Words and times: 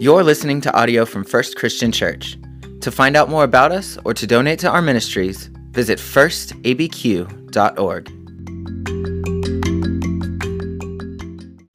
You're 0.00 0.22
listening 0.22 0.60
to 0.60 0.72
audio 0.78 1.04
from 1.04 1.24
First 1.24 1.56
Christian 1.56 1.90
Church. 1.90 2.38
To 2.82 2.92
find 2.92 3.16
out 3.16 3.28
more 3.28 3.42
about 3.42 3.72
us 3.72 3.98
or 4.04 4.14
to 4.14 4.28
donate 4.28 4.60
to 4.60 4.70
our 4.70 4.80
ministries, 4.80 5.46
visit 5.72 5.98
firstabq.org. 5.98 7.34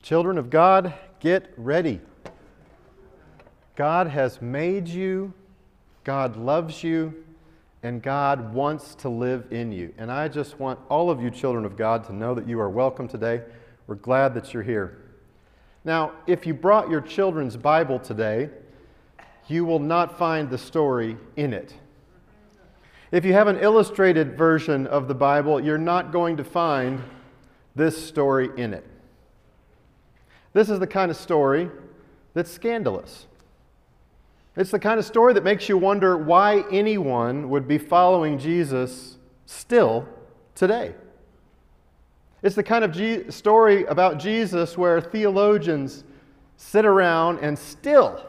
Children 0.01 0.38
of 0.38 0.50
God, 0.50 0.93
get 1.20 1.54
ready. 1.57 2.00
God 3.75 4.07
has 4.07 4.42
made 4.42 4.87
you, 4.87 5.33
God 6.05 6.37
loves 6.37 6.82
you, 6.82 7.25
and 7.83 8.01
God 8.01 8.54
wants 8.54 8.96
to 8.96 9.10
live 9.10 9.51
in 9.51 9.74
you. 9.74 9.93
And 9.97 10.10
I 10.10 10.29
just 10.29 10.61
want 10.61 10.79
all 10.87 11.10
of 11.10 11.21
you, 11.21 11.29
children 11.29 11.65
of 11.65 11.75
God, 11.75 12.05
to 12.05 12.14
know 12.14 12.33
that 12.36 12.47
you 12.47 12.57
are 12.61 12.69
welcome 12.69 13.10
today. 13.10 13.42
We're 13.86 13.96
glad 13.96 14.33
that 14.36 14.54
you're 14.54 14.64
here. 14.64 15.02
Now, 15.86 16.14
if 16.28 16.46
you 16.46 16.54
brought 16.54 16.89
your 16.89 17.01
children's 17.01 17.57
Bible 17.57 18.00
today, 18.00 18.50
you 19.47 19.65
will 19.65 19.79
not 19.79 20.18
find 20.18 20.50
the 20.50 20.57
story 20.57 21.18
in 21.36 21.54
it. 21.54 21.73
If 23.11 23.25
you 23.25 23.33
have 23.33 23.47
an 23.47 23.59
illustrated 23.59 24.37
version 24.37 24.87
of 24.87 25.07
the 25.07 25.14
Bible, 25.14 25.59
you're 25.59 25.78
not 25.78 26.11
going 26.11 26.37
to 26.37 26.43
find 26.43 27.04
this 27.75 28.07
story 28.07 28.50
in 28.57 28.73
it. 28.73 28.86
This 30.54 30.69
is 30.69 30.79
the 30.79 30.87
kind 30.87 31.11
of 31.11 31.18
story 31.18 31.69
that's 32.34 32.50
scandalous. 32.50 33.28
It's 34.56 34.72
the 34.72 34.80
kind 34.80 35.00
of 35.00 35.06
story 35.06 35.34
that 35.34 35.44
makes 35.44 35.67
you 35.67 35.78
wonder 35.78 36.16
why 36.16 36.64
anyone 36.72 37.50
would 37.50 37.67
be 37.67 37.78
following 37.78 38.38
Jesus 38.38 39.17
still 39.45 40.08
today. 40.56 40.94
It's 42.44 42.56
the 42.56 42.64
kind 42.64 42.83
of 42.83 43.33
story 43.33 43.86
about 43.86 44.20
Jesus 44.20 44.78
where 44.78 45.00
theologians 45.00 46.03
sit 46.58 46.86
around 46.86 47.39
and 47.39 47.58
still 47.58 48.22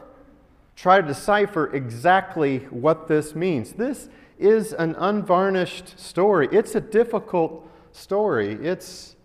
try 0.77 1.01
to 1.01 1.05
decipher 1.05 1.73
exactly 1.75 2.59
what 2.69 3.09
this 3.09 3.35
means. 3.35 3.73
This 3.73 4.07
is 4.39 4.71
an 4.71 4.95
unvarnished 4.97 5.99
story. 5.99 6.47
It's 6.53 6.75
a 6.75 6.81
difficult 6.81 7.69
story. 7.91 8.53
It's 8.53 9.17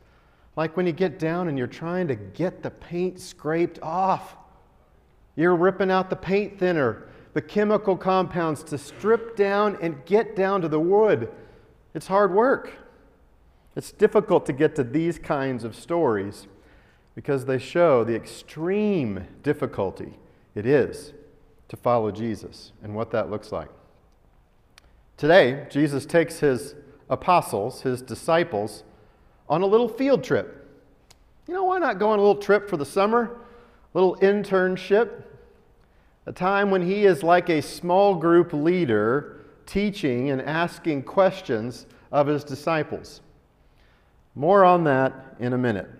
like 0.56 0.76
when 0.76 0.86
you 0.86 0.92
get 0.92 1.20
down 1.20 1.46
and 1.46 1.56
you're 1.56 1.68
trying 1.68 2.08
to 2.08 2.16
get 2.16 2.64
the 2.64 2.70
paint 2.70 3.20
scraped 3.20 3.78
off. 3.82 4.36
You're 5.36 5.54
ripping 5.54 5.92
out 5.92 6.10
the 6.10 6.16
paint 6.16 6.58
thinner, 6.58 7.08
the 7.32 7.42
chemical 7.42 7.96
compounds 7.96 8.64
to 8.64 8.76
strip 8.76 9.36
down 9.36 9.78
and 9.80 10.04
get 10.04 10.34
down 10.34 10.62
to 10.62 10.68
the 10.68 10.80
wood. 10.80 11.30
It's 11.94 12.08
hard 12.08 12.34
work. 12.34 12.72
It's 13.80 13.92
difficult 13.92 14.44
to 14.44 14.52
get 14.52 14.76
to 14.76 14.84
these 14.84 15.18
kinds 15.18 15.64
of 15.64 15.74
stories 15.74 16.46
because 17.14 17.46
they 17.46 17.56
show 17.56 18.04
the 18.04 18.14
extreme 18.14 19.26
difficulty 19.42 20.18
it 20.54 20.66
is 20.66 21.14
to 21.68 21.78
follow 21.78 22.10
Jesus 22.10 22.72
and 22.82 22.94
what 22.94 23.10
that 23.12 23.30
looks 23.30 23.52
like. 23.52 23.70
Today, 25.16 25.66
Jesus 25.70 26.04
takes 26.04 26.40
his 26.40 26.74
apostles, 27.08 27.80
his 27.80 28.02
disciples, 28.02 28.84
on 29.48 29.62
a 29.62 29.66
little 29.66 29.88
field 29.88 30.22
trip. 30.22 30.68
You 31.48 31.54
know, 31.54 31.64
why 31.64 31.78
not 31.78 31.98
go 31.98 32.10
on 32.10 32.18
a 32.18 32.22
little 32.22 32.42
trip 32.42 32.68
for 32.68 32.76
the 32.76 32.84
summer? 32.84 33.38
A 33.94 33.98
little 33.98 34.14
internship? 34.16 35.22
A 36.26 36.32
time 36.32 36.70
when 36.70 36.82
he 36.82 37.06
is 37.06 37.22
like 37.22 37.48
a 37.48 37.62
small 37.62 38.14
group 38.14 38.52
leader 38.52 39.40
teaching 39.64 40.28
and 40.28 40.42
asking 40.42 41.04
questions 41.04 41.86
of 42.12 42.26
his 42.26 42.44
disciples. 42.44 43.22
More 44.34 44.64
on 44.64 44.84
that 44.84 45.36
in 45.38 45.52
a 45.52 45.58
minute. 45.58 45.90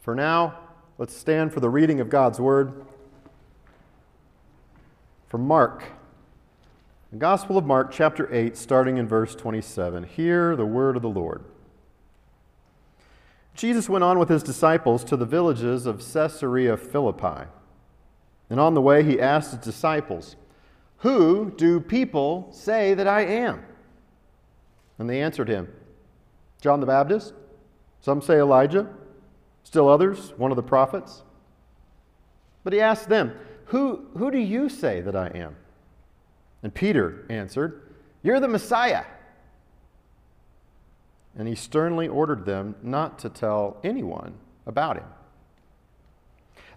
For 0.00 0.14
now, 0.14 0.58
let's 0.98 1.16
stand 1.16 1.52
for 1.52 1.60
the 1.60 1.70
reading 1.70 2.00
of 2.00 2.10
God's 2.10 2.40
Word. 2.40 2.84
From 5.28 5.46
Mark, 5.46 5.84
the 7.12 7.18
Gospel 7.18 7.58
of 7.58 7.66
Mark, 7.66 7.92
chapter 7.92 8.32
8, 8.32 8.56
starting 8.56 8.96
in 8.96 9.06
verse 9.06 9.34
27. 9.34 10.04
Hear 10.04 10.56
the 10.56 10.64
word 10.64 10.96
of 10.96 11.02
the 11.02 11.08
Lord. 11.08 11.44
Jesus 13.54 13.88
went 13.88 14.02
on 14.02 14.18
with 14.18 14.30
his 14.30 14.42
disciples 14.42 15.04
to 15.04 15.16
the 15.16 15.26
villages 15.26 15.84
of 15.84 16.02
Caesarea 16.12 16.76
Philippi. 16.76 17.48
And 18.48 18.58
on 18.58 18.72
the 18.74 18.80
way, 18.80 19.02
he 19.02 19.20
asked 19.20 19.50
his 19.50 19.60
disciples, 19.60 20.36
Who 20.98 21.52
do 21.54 21.80
people 21.80 22.48
say 22.50 22.94
that 22.94 23.06
I 23.06 23.22
am? 23.22 23.62
And 24.98 25.08
they 25.08 25.20
answered 25.20 25.48
him, 25.48 25.68
John 26.62 26.78
the 26.78 26.86
Baptist, 26.86 27.34
some 28.00 28.22
say 28.22 28.38
Elijah, 28.38 28.88
still 29.64 29.88
others, 29.88 30.32
one 30.36 30.52
of 30.52 30.56
the 30.56 30.62
prophets. 30.62 31.24
But 32.62 32.72
he 32.72 32.80
asked 32.80 33.08
them, 33.08 33.34
Who, 33.66 34.06
who 34.16 34.30
do 34.30 34.38
you 34.38 34.68
say 34.68 35.00
that 35.00 35.16
I 35.16 35.26
am? 35.34 35.56
And 36.62 36.72
Peter 36.72 37.26
answered, 37.28 37.82
You're 38.22 38.38
the 38.38 38.46
Messiah. 38.46 39.04
And 41.36 41.48
he 41.48 41.56
sternly 41.56 42.06
ordered 42.06 42.46
them 42.46 42.76
not 42.80 43.18
to 43.20 43.28
tell 43.28 43.78
anyone 43.82 44.34
about 44.64 44.98
him. 44.98 45.06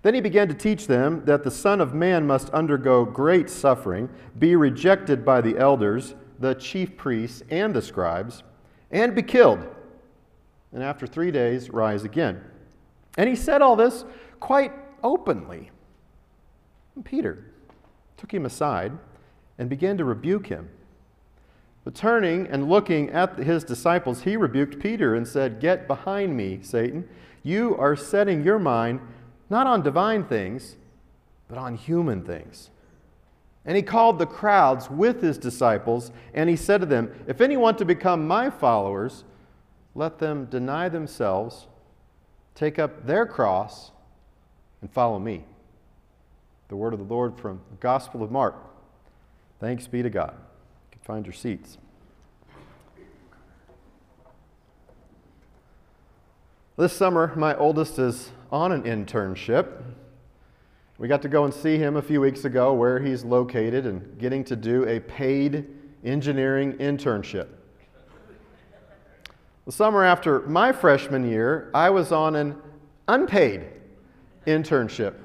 Then 0.02 0.16
he 0.16 0.22
began 0.22 0.48
to 0.48 0.56
teach 0.56 0.88
them 0.88 1.26
that 1.26 1.44
the 1.44 1.52
Son 1.52 1.80
of 1.80 1.94
Man 1.94 2.26
must 2.26 2.50
undergo 2.50 3.06
great 3.06 3.52
suffering, 3.52 4.10
be 4.40 4.56
rejected 4.56 5.24
by 5.24 5.42
the 5.42 5.60
elders, 5.60 6.16
the 6.40 6.56
chief 6.56 6.98
priests, 6.98 7.44
and 7.52 7.76
the 7.76 7.84
scribes, 7.84 8.42
and 8.90 9.14
be 9.14 9.22
killed 9.22 9.75
and 10.76 10.84
after 10.84 11.08
three 11.08 11.32
days 11.32 11.70
rise 11.72 12.04
again. 12.04 12.42
And 13.18 13.30
he 13.30 13.36
said 13.36 13.62
all 13.62 13.78
this 13.78 14.04
quite 14.42 14.74
openly. 15.04 15.72
And 16.96 17.06
Peter 17.06 17.46
took 18.18 18.34
him 18.34 18.46
aside 18.46 18.92
and 19.58 19.70
began 19.70 19.98
to 19.98 20.04
rebuke 20.04 20.48
him. 20.48 20.70
But 21.86 21.96
turning 21.96 22.46
and 22.48 22.70
looking 22.70 23.10
at 23.12 23.38
his 23.38 23.64
disciples, 23.64 24.24
he 24.24 24.36
rebuked 24.36 24.80
Peter 24.80 25.16
and 25.16 25.26
said, 25.26 25.62
Get 25.62 25.88
behind 25.88 26.36
me, 26.36 26.60
Satan. 26.62 27.08
You 27.42 27.78
are 27.78 27.96
setting 27.96 28.44
your 28.44 28.60
mind 28.60 29.00
not 29.50 29.68
on 29.68 29.82
divine 29.82 30.26
things, 30.26 30.76
but 31.48 31.58
on 31.58 31.76
human 31.76 32.22
things. 32.24 32.70
And 33.64 33.78
he 33.78 33.82
called 33.82 34.20
the 34.20 34.26
crowds 34.26 34.90
with 34.90 35.22
his 35.22 35.38
disciples, 35.38 36.12
and 36.34 36.50
he 36.50 36.56
said 36.58 36.82
to 36.82 36.88
them, 36.88 37.14
If 37.28 37.40
any 37.40 37.56
want 37.56 37.78
to 37.78 37.86
become 37.86 38.28
my 38.28 38.50
followers, 38.50 39.24
let 39.96 40.20
them 40.20 40.46
deny 40.46 40.90
themselves, 40.90 41.68
take 42.54 42.78
up 42.78 43.08
their 43.08 43.26
cross, 43.26 43.92
and 44.82 44.92
follow 44.92 45.18
me. 45.18 45.46
The 46.68 46.76
word 46.76 46.94
of 46.94 47.00
the 47.00 47.06
Lord 47.06 47.40
from 47.40 47.62
the 47.72 47.78
Gospel 47.78 48.22
of 48.22 48.30
Mark. 48.30 48.56
Thanks 49.60 49.88
be 49.88 50.04
to 50.04 50.10
God. 50.10 50.34
You 50.34 50.92
can 50.92 51.02
find 51.02 51.26
your 51.26 51.34
seats. 51.34 51.78
This 56.78 56.92
summer, 56.92 57.32
my 57.38 57.56
oldest 57.56 57.98
is 57.98 58.32
on 58.52 58.74
an 58.74 58.84
internship. 58.84 59.82
We 60.98 61.08
got 61.08 61.22
to 61.22 61.30
go 61.30 61.46
and 61.46 61.54
see 61.54 61.78
him 61.78 61.96
a 61.96 62.02
few 62.02 62.20
weeks 62.20 62.44
ago 62.44 62.74
where 62.74 63.00
he's 63.00 63.24
located 63.24 63.86
and 63.86 64.20
getting 64.20 64.44
to 64.46 64.58
do 64.58 64.86
a 64.86 65.00
paid 65.00 65.68
engineering 66.04 66.74
internship. 66.74 67.48
The 69.66 69.72
summer 69.72 70.04
after 70.04 70.42
my 70.42 70.72
freshman 70.72 71.28
year, 71.28 71.72
I 71.74 71.90
was 71.90 72.12
on 72.12 72.36
an 72.36 72.56
unpaid 73.08 73.66
internship, 74.46 75.16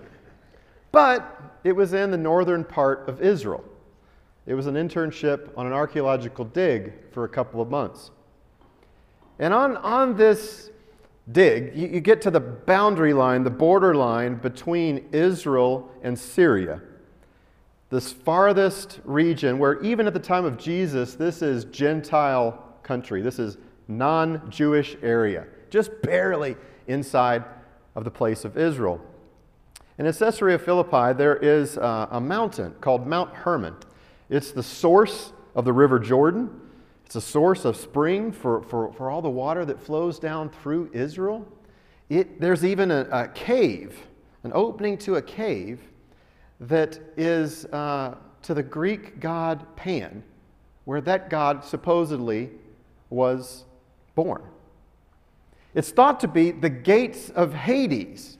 but 0.92 1.58
it 1.62 1.72
was 1.72 1.92
in 1.92 2.10
the 2.10 2.16
northern 2.16 2.64
part 2.64 3.06
of 3.06 3.20
Israel. 3.20 3.62
It 4.46 4.54
was 4.54 4.66
an 4.66 4.76
internship 4.76 5.50
on 5.58 5.66
an 5.66 5.74
archaeological 5.74 6.46
dig 6.46 6.94
for 7.12 7.24
a 7.24 7.28
couple 7.28 7.60
of 7.60 7.68
months. 7.68 8.10
And 9.38 9.52
on, 9.52 9.76
on 9.76 10.16
this 10.16 10.70
dig, 11.32 11.76
you, 11.76 11.88
you 11.88 12.00
get 12.00 12.22
to 12.22 12.30
the 12.30 12.40
boundary 12.40 13.12
line, 13.12 13.44
the 13.44 13.50
border 13.50 13.94
line 13.94 14.36
between 14.36 15.06
Israel 15.12 15.90
and 16.02 16.18
Syria. 16.18 16.80
This 17.90 18.10
farthest 18.10 19.00
region 19.04 19.58
where, 19.58 19.80
even 19.82 20.06
at 20.06 20.14
the 20.14 20.20
time 20.20 20.46
of 20.46 20.56
Jesus, 20.56 21.14
this 21.14 21.42
is 21.42 21.64
Gentile 21.66 22.64
country. 22.82 23.20
This 23.20 23.38
is 23.38 23.58
non 23.90 24.48
Jewish 24.50 24.96
area, 25.02 25.46
just 25.68 25.90
barely 26.02 26.56
inside 26.86 27.44
of 27.94 28.04
the 28.04 28.10
place 28.10 28.44
of 28.44 28.56
Israel. 28.56 29.00
In 29.98 30.06
Caesarea 30.06 30.58
Philippi, 30.58 31.12
there 31.12 31.36
is 31.36 31.76
uh, 31.76 32.06
a 32.10 32.20
mountain 32.20 32.72
called 32.80 33.06
Mount 33.06 33.34
Hermon. 33.34 33.74
It's 34.30 34.52
the 34.52 34.62
source 34.62 35.32
of 35.54 35.64
the 35.64 35.72
River 35.72 35.98
Jordan. 35.98 36.48
It's 37.04 37.16
a 37.16 37.20
source 37.20 37.64
of 37.64 37.76
spring 37.76 38.32
for, 38.32 38.62
for, 38.62 38.92
for 38.92 39.10
all 39.10 39.20
the 39.20 39.28
water 39.28 39.64
that 39.64 39.80
flows 39.80 40.18
down 40.18 40.48
through 40.48 40.90
Israel. 40.94 41.46
It, 42.08 42.40
there's 42.40 42.64
even 42.64 42.90
a, 42.90 43.08
a 43.10 43.28
cave, 43.28 43.98
an 44.44 44.52
opening 44.54 44.96
to 44.98 45.16
a 45.16 45.22
cave 45.22 45.80
that 46.60 46.98
is 47.16 47.66
uh, 47.66 48.14
to 48.42 48.54
the 48.54 48.62
Greek 48.62 49.20
god 49.20 49.66
Pan, 49.76 50.22
where 50.84 51.00
that 51.00 51.28
god 51.28 51.64
supposedly 51.64 52.50
was 53.10 53.64
born. 54.22 54.42
It's 55.74 55.90
thought 55.90 56.20
to 56.20 56.28
be 56.28 56.50
the 56.50 56.68
gates 56.68 57.30
of 57.30 57.54
Hades. 57.54 58.36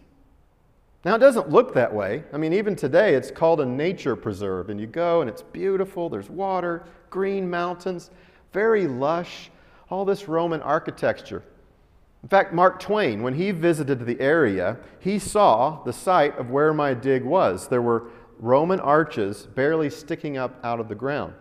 Now, 1.07 1.15
it 1.15 1.21
doesn't 1.21 1.49
look 1.49 1.73
that 1.73 1.95
way. 1.95 2.23
I 2.35 2.37
mean, 2.37 2.53
even 2.53 2.77
today, 2.77 3.15
it's 3.15 3.31
called 3.31 3.63
a 3.63 3.65
nature 3.65 4.15
preserve, 4.15 4.69
and 4.69 4.79
you 4.79 4.87
go 4.87 5.23
and 5.23 5.31
it's 5.31 5.41
beautiful. 5.41 6.11
There's 6.11 6.29
water, 6.29 6.85
green 7.09 7.49
mountains, 7.49 8.11
very 8.53 8.87
lush, 8.87 9.51
all 9.89 10.05
this 10.05 10.29
Roman 10.29 10.61
architecture. 10.61 11.43
In 12.23 12.29
fact, 12.29 12.53
Mark 12.53 12.79
Twain, 12.79 13.23
when 13.23 13.33
he 13.33 13.51
visited 13.51 14.05
the 14.05 14.21
area, 14.21 14.77
he 14.99 15.19
saw 15.19 15.83
the 15.85 15.95
site 15.95 16.37
of 16.37 16.51
where 16.51 16.75
my 16.75 16.93
dig 16.93 17.25
was. 17.25 17.69
There 17.69 17.81
were 17.81 18.11
Roman 18.39 18.81
arches 18.81 19.47
barely 19.47 19.89
sticking 19.89 20.37
up 20.37 20.61
out 20.63 20.79
of 20.79 20.89
the 20.89 20.95
ground. 20.95 21.33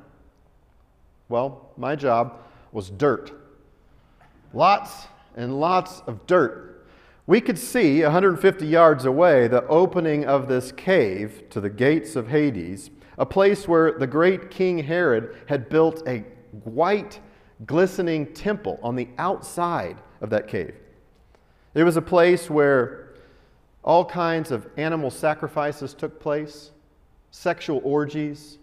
Well, 1.27 1.71
my 1.75 1.97
job 1.97 2.39
was 2.71 2.89
dirt. 2.89 3.33
Lots 4.53 5.07
and 5.35 5.59
lots 5.59 6.01
of 6.07 6.25
dirt 6.27 6.69
we 7.29 7.39
could 7.39 7.59
see 7.59 8.01
150 8.01 8.65
yards 8.65 9.05
away 9.05 9.47
the 9.47 9.63
opening 9.67 10.25
of 10.25 10.47
this 10.47 10.71
cave 10.71 11.43
to 11.51 11.61
the 11.61 11.69
gates 11.69 12.15
of 12.15 12.27
Hades, 12.27 12.89
a 13.19 13.25
place 13.27 13.67
where 13.67 13.91
the 13.91 14.07
great 14.07 14.49
King 14.49 14.79
Herod 14.79 15.37
had 15.45 15.69
built 15.69 16.01
a 16.07 16.25
white, 16.63 17.19
glistening 17.67 18.33
temple 18.33 18.79
on 18.81 18.95
the 18.95 19.09
outside 19.19 20.01
of 20.21 20.31
that 20.31 20.47
cave. 20.47 20.73
It 21.75 21.83
was 21.83 21.97
a 21.97 22.01
place 22.01 22.49
where 22.49 23.13
all 23.83 24.05
kinds 24.05 24.49
of 24.49 24.67
animal 24.75 25.11
sacrifices 25.11 25.93
took 25.93 26.19
place, 26.19 26.71
sexual 27.29 27.79
orgies, 27.83 28.57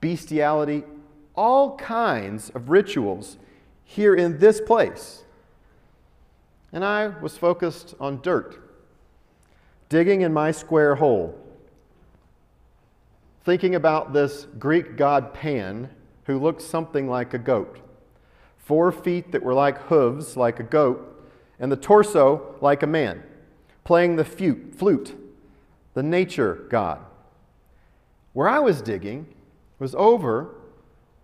bestiality, 0.00 0.82
all 1.36 1.76
kinds 1.76 2.50
of 2.56 2.70
rituals 2.70 3.36
here 3.90 4.14
in 4.14 4.38
this 4.38 4.60
place 4.60 5.24
and 6.72 6.84
I 6.84 7.08
was 7.08 7.36
focused 7.36 7.94
on 7.98 8.20
dirt, 8.20 8.58
digging 9.88 10.20
in 10.20 10.32
my 10.32 10.52
square 10.52 10.94
hole, 10.94 11.36
thinking 13.44 13.74
about 13.74 14.12
this 14.12 14.46
Greek 14.58 14.96
god 14.96 15.34
Pan 15.34 15.90
who 16.24 16.38
looked 16.38 16.62
something 16.62 17.08
like 17.08 17.34
a 17.34 17.38
goat. 17.38 17.80
Four 18.56 18.92
feet 18.92 19.32
that 19.32 19.42
were 19.42 19.54
like 19.54 19.78
hooves, 19.78 20.36
like 20.36 20.60
a 20.60 20.64
goat, 20.64 21.28
and 21.58 21.72
the 21.72 21.76
torso 21.76 22.54
like 22.60 22.84
a 22.84 22.86
man, 22.86 23.22
playing 23.82 24.14
the 24.14 24.24
flute, 24.24 25.16
the 25.94 26.02
nature 26.02 26.66
god. 26.70 27.00
Where 28.32 28.48
I 28.48 28.60
was 28.60 28.80
digging 28.80 29.26
was 29.80 29.94
over 29.96 30.54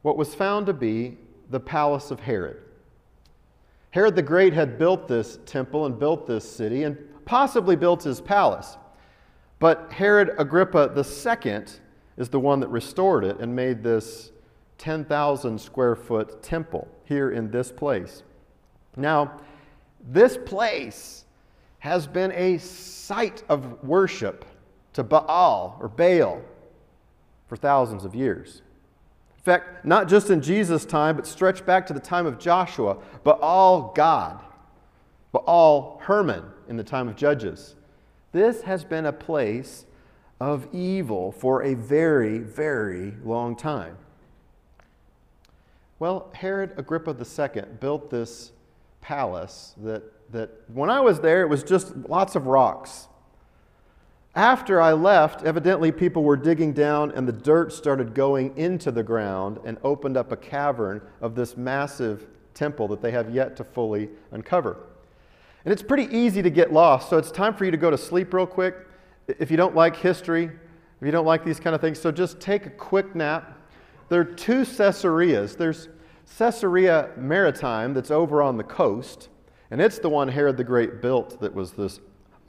what 0.03 0.17
was 0.17 0.35
found 0.35 0.67
to 0.67 0.73
be 0.73 1.19
the 1.51 1.61
palace 1.61 2.11
of 2.11 2.21
Herod. 2.21 2.63
Herod 3.91 4.17
the 4.17 4.23
Great 4.23 4.53
had 4.53 4.79
built 4.79 5.09
this 5.09 5.39
temple 5.47 5.87
and 5.87 5.99
built 5.99 6.27
this 6.27 6.49
city 6.49 6.83
and 6.83 6.99
possibly 7.25 7.77
built 7.77 8.03
his 8.03 8.21
palace. 8.21 8.77
But 9.59 9.91
Herod 9.91 10.35
Agrippa 10.39 10.93
II 10.95 11.63
is 12.17 12.29
the 12.29 12.41
one 12.41 12.61
that 12.61 12.69
restored 12.69 13.25
it 13.25 13.39
and 13.41 13.55
made 13.55 13.83
this 13.83 14.33
10,000 14.79 15.59
square 15.59 15.97
foot 15.97 16.43
temple 16.43 16.87
here 17.05 17.31
in 17.31 17.51
this 17.51 17.73
place. 17.73 18.23
Now, 18.97 19.41
this 20.09 20.37
place 20.37 21.25
has 21.79 22.07
been 22.07 22.33
a 22.33 22.59
site 22.59 23.43
of 23.49 23.83
worship 23.83 24.45
to 24.93 25.03
Baal 25.03 25.79
or 25.81 25.89
Baal 25.89 26.43
for 27.49 27.57
thousands 27.57 28.05
of 28.05 28.15
years 28.15 28.63
fact, 29.47 29.85
not 29.85 30.09
just 30.09 30.29
in 30.29 30.43
Jesus' 30.43 30.85
time, 30.85 31.17
but 31.17 31.27
stretched 31.27 31.65
back 31.65 31.87
to 31.87 31.93
the 31.93 32.01
time 32.01 32.27
of 32.27 32.39
Joshua, 32.39 32.99
Baal-Gad, 33.23 34.41
but 35.31 35.45
all 35.47 36.01
Hermon 36.03 36.43
in 36.69 36.77
the 36.77 36.83
time 36.83 37.09
of 37.09 37.15
Judges. 37.15 37.77
This 38.33 38.63
has 38.63 38.85
been 38.85 39.07
a 39.07 39.13
place 39.13 39.87
of 40.41 40.67
evil 40.75 41.31
for 41.31 41.63
a 41.63 41.75
very, 41.75 42.39
very 42.39 43.15
long 43.25 43.55
time. 43.55 43.97
Well, 46.01 46.29
Herod 46.35 46.73
Agrippa 46.77 47.17
II 47.17 47.63
built 47.81 48.11
this 48.11 48.51
palace 49.01 49.75
that, 49.79 50.03
that 50.33 50.51
when 50.67 50.91
I 50.91 51.01
was 51.01 51.21
there, 51.21 51.43
it 51.43 51.49
was 51.49 51.63
just 51.63 51.97
lots 52.09 52.35
of 52.35 52.49
rocks. 52.49 53.07
After 54.37 54.83
I 54.83 54.93
left, 54.93 55.45
evidently 55.45 55.91
people 55.91 56.23
were 56.23 56.37
digging 56.37 56.75
down 56.75 57.11
and 57.13 57.27
the 57.27 57.33
dirt 57.33 57.73
started 57.73 58.13
going 58.13 58.55
into 58.59 58.91
the 58.91 59.03
ground 59.03 59.59
and 59.65 59.79
opened 59.83 60.19
up 60.19 60.31
a 60.31 60.37
cavern 60.37 61.01
of 61.23 61.35
this 61.35 61.57
massive 61.57 62.27
temple 62.53 62.87
that 62.89 63.01
they 63.01 63.11
have 63.13 63.35
yet 63.35 63.57
to 63.57 63.65
fully 63.65 64.11
uncover. 64.33 64.77
And 65.65 65.73
it's 65.73 65.83
pretty 65.83 66.15
easy 66.15 66.43
to 66.43 66.51
get 66.51 66.71
lost, 66.71 67.09
so 67.09 67.17
it's 67.17 67.31
time 67.31 67.55
for 67.55 67.65
you 67.65 67.71
to 67.71 67.79
go 67.79 67.91
to 67.91 67.97
sleep 67.97 68.35
real 68.35 68.47
quick. 68.47 68.77
If 69.27 69.51
you 69.51 69.57
don't 69.57 69.75
like 69.75 69.97
history, 69.97 70.45
if 70.45 71.07
you 71.07 71.11
don't 71.11 71.25
like 71.27 71.43
these 71.43 71.59
kind 71.59 71.75
of 71.75 71.81
things, 71.81 71.99
so 71.99 72.13
just 72.13 72.39
take 72.39 72.67
a 72.67 72.71
quick 72.71 73.15
nap. 73.15 73.59
There 74.11 74.21
are 74.21 74.25
two 74.25 74.67
Caesareas. 74.67 75.57
There's 75.57 75.89
Caesarea 76.37 77.09
Maritima 77.17 77.95
that's 77.95 78.11
over 78.11 78.43
on 78.43 78.59
the 78.59 78.65
coast, 78.65 79.31
and 79.71 79.81
it's 79.81 79.99
the 79.99 80.11
one 80.11 80.29
Herod 80.29 80.59
the 80.59 80.65
Great 80.65 81.01
built 81.01 81.41
that 81.41 81.55
was 81.55 81.73
this 81.73 82.01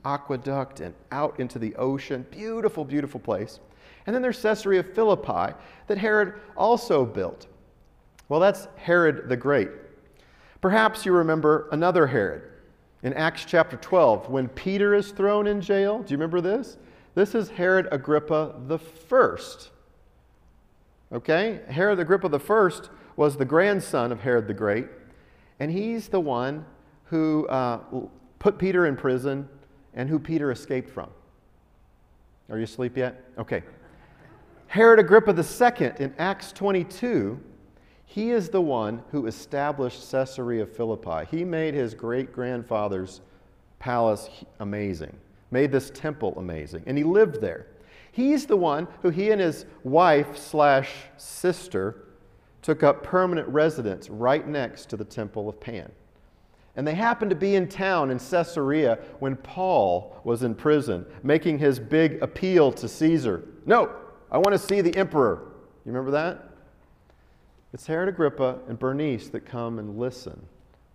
aqueduct 0.08 0.80
and 0.80 0.94
out 1.12 1.40
into 1.40 1.60
the 1.60 1.76
ocean. 1.76 2.26
Beautiful, 2.32 2.86
beautiful 2.86 3.20
place. 3.20 3.60
And 4.06 4.16
then 4.16 4.22
there's 4.22 4.42
Caesarea 4.42 4.82
Philippi 4.82 5.54
that 5.88 5.98
Herod 5.98 6.36
also 6.56 7.06
built. 7.06 7.48
Well, 8.30 8.40
that's 8.40 8.68
Herod 8.78 9.28
the 9.28 9.36
Great. 9.36 9.70
Perhaps 10.62 11.06
you 11.06 11.12
remember 11.12 11.68
another 11.72 12.08
Herod 12.08 12.44
in 13.04 13.14
Acts 13.14 13.46
chapter 13.46 13.78
12 13.78 14.30
when 14.30 14.48
Peter 14.50 14.94
is 14.94 15.12
thrown 15.12 15.46
in 15.46 15.62
jail. 15.62 16.00
Do 16.00 16.12
you 16.12 16.18
remember 16.18 16.42
this? 16.42 16.78
This 17.14 17.36
is 17.36 17.50
Herod 17.50 17.88
Agrippa 17.92 18.56
the 18.68 18.80
first. 18.80 19.72
Okay? 21.12 21.62
Herod 21.68 22.00
Agrippa 22.00 22.30
the 22.30 22.40
first 22.40 22.90
was 23.18 23.36
the 23.36 23.46
grandson 23.46 24.12
of 24.12 24.22
Herod 24.22 24.48
the 24.48 24.54
Great, 24.54 24.88
and 25.60 25.72
he's 25.72 26.08
the 26.08 26.20
one 26.20 26.66
who 27.06 27.48
uh, 27.48 27.80
put 28.40 28.58
Peter 28.58 28.86
in 28.86 28.96
prison 28.96 29.50
and 29.98 30.08
who 30.08 30.20
Peter 30.20 30.52
escaped 30.52 30.90
from. 30.90 31.10
Are 32.50 32.58
you 32.58 32.64
asleep 32.64 32.96
yet? 32.96 33.26
Okay. 33.38 33.64
Herod 34.68 35.00
Agrippa 35.00 35.32
II 35.32 35.92
in 36.00 36.14
Acts 36.18 36.52
22, 36.54 37.38
he 38.06 38.32
is 38.32 38.50
the 38.50 38.62
one 38.62 39.02
who 39.12 39.26
established 39.26 40.10
Caesarea 40.10 40.66
Philippi. 40.66 41.26
He 41.30 41.44
made 41.44 41.74
his 41.74 41.94
great 41.94 42.32
grandfather's 42.32 43.22
palace 43.80 44.30
amazing, 44.60 45.18
made 45.52 45.72
this 45.72 45.90
temple 45.90 46.34
amazing, 46.38 46.84
and 46.86 46.98
he 46.98 47.04
lived 47.04 47.42
there. 47.42 47.66
He's 48.12 48.46
the 48.46 48.56
one 48.56 48.88
who 49.02 49.10
he 49.10 49.32
and 49.32 49.42
his 49.42 49.66
wife 49.84 50.38
slash 50.38 50.92
sister 51.18 52.04
took 52.62 52.84
up 52.84 53.04
permanent 53.04 53.48
residence 53.48 54.10
right 54.10 54.48
next 54.48 54.90
to 54.90 54.98
the 54.98 55.06
temple 55.06 55.50
of 55.50 55.60
Pan. 55.60 55.92
And 56.78 56.88
they 56.88 56.94
happened 56.94 57.32
to 57.32 57.36
be 57.36 57.56
in 57.56 57.68
town 57.68 58.12
in 58.12 58.20
Caesarea 58.20 59.00
when 59.20 59.36
Paul 59.36 60.22
was 60.24 60.44
in 60.44 60.54
prison, 60.54 61.06
making 61.24 61.58
his 61.58 61.80
big 61.80 62.22
appeal 62.22 62.72
to 62.74 62.88
Caesar. 62.88 63.44
No, 63.66 63.92
I 64.32 64.38
want 64.38 64.54
to 64.54 64.60
see 64.60 64.82
the 64.82 64.96
emperor. 64.96 65.54
You 65.84 65.92
remember 65.92 66.12
that? 66.12 66.50
It's 67.74 67.88
Herod 67.88 68.10
Agrippa 68.10 68.60
and 68.70 68.78
Bernice 68.78 69.28
that 69.30 69.46
come 69.46 69.80
and 69.80 69.98
listen 69.98 70.40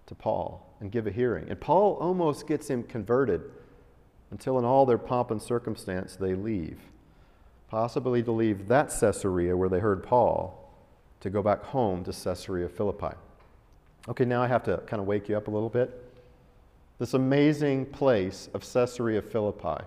to 0.07 0.15
Paul 0.15 0.73
and 0.81 0.93
give 0.93 1.09
a 1.09 1.11
hearing. 1.11 1.49
And 1.51 1.61
Paul 1.61 1.97
almost 2.01 2.47
gets 2.47 2.69
him 2.69 2.85
converted 2.85 3.43
until, 4.31 4.59
in 4.59 4.65
all 4.65 4.87
their 4.87 4.99
pomp 4.99 5.33
and 5.33 5.43
circumstance, 5.43 6.15
they 6.15 6.35
leave. 6.35 6.79
Possibly 7.69 8.23
to 8.23 8.31
leave 8.31 8.69
that 8.69 8.95
Caesarea 9.01 9.57
where 9.57 9.69
they 9.69 9.81
heard 9.81 10.05
Paul 10.05 10.73
to 11.21 11.29
go 11.29 11.43
back 11.43 11.63
home 11.65 12.05
to 12.05 12.13
Caesarea 12.13 12.69
Philippi. 12.69 13.17
Okay, 14.09 14.25
now 14.25 14.43
I 14.43 14.49
have 14.49 14.65
to 14.65 14.79
kind 14.79 15.01
of 15.01 15.07
wake 15.07 15.29
you 15.29 15.37
up 15.37 15.49
a 15.49 15.51
little 15.51 15.69
bit. 15.69 16.05
This 16.99 17.15
amazing 17.15 17.87
place 17.87 18.49
of 18.55 18.63
Caesarea 18.63 19.23
Philippi, 19.23 19.85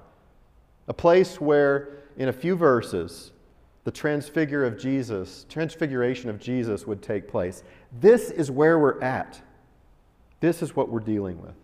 a 0.87 0.93
place 0.93 1.39
where, 1.39 2.03
in 2.17 2.29
a 2.29 2.33
few 2.33 2.55
verses, 2.55 3.31
the 3.83 3.91
transfigure 3.91 4.65
of 4.65 4.79
Jesus, 4.79 5.45
transfiguration 5.49 6.29
of 6.29 6.39
Jesus 6.39 6.87
would 6.87 7.01
take 7.01 7.27
place. 7.27 7.63
This 7.99 8.31
is 8.31 8.49
where 8.49 8.79
we're 8.79 9.01
at. 9.01 9.41
This 10.39 10.61
is 10.61 10.75
what 10.75 10.89
we're 10.89 10.99
dealing 10.99 11.41
with. 11.41 11.55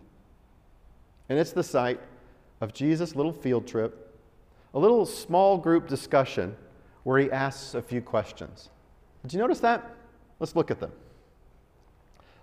And 1.28 1.38
it's 1.38 1.52
the 1.52 1.64
site 1.64 2.00
of 2.60 2.72
Jesus' 2.72 3.16
little 3.16 3.32
field 3.32 3.66
trip, 3.66 4.16
a 4.74 4.78
little 4.78 5.04
small 5.04 5.58
group 5.58 5.88
discussion 5.88 6.54
where 7.02 7.18
he 7.18 7.30
asks 7.30 7.74
a 7.74 7.82
few 7.82 8.00
questions. 8.00 8.70
Did 9.22 9.32
you 9.32 9.38
notice 9.38 9.60
that? 9.60 9.94
Let's 10.38 10.54
look 10.54 10.70
at 10.70 10.78
them. 10.78 10.92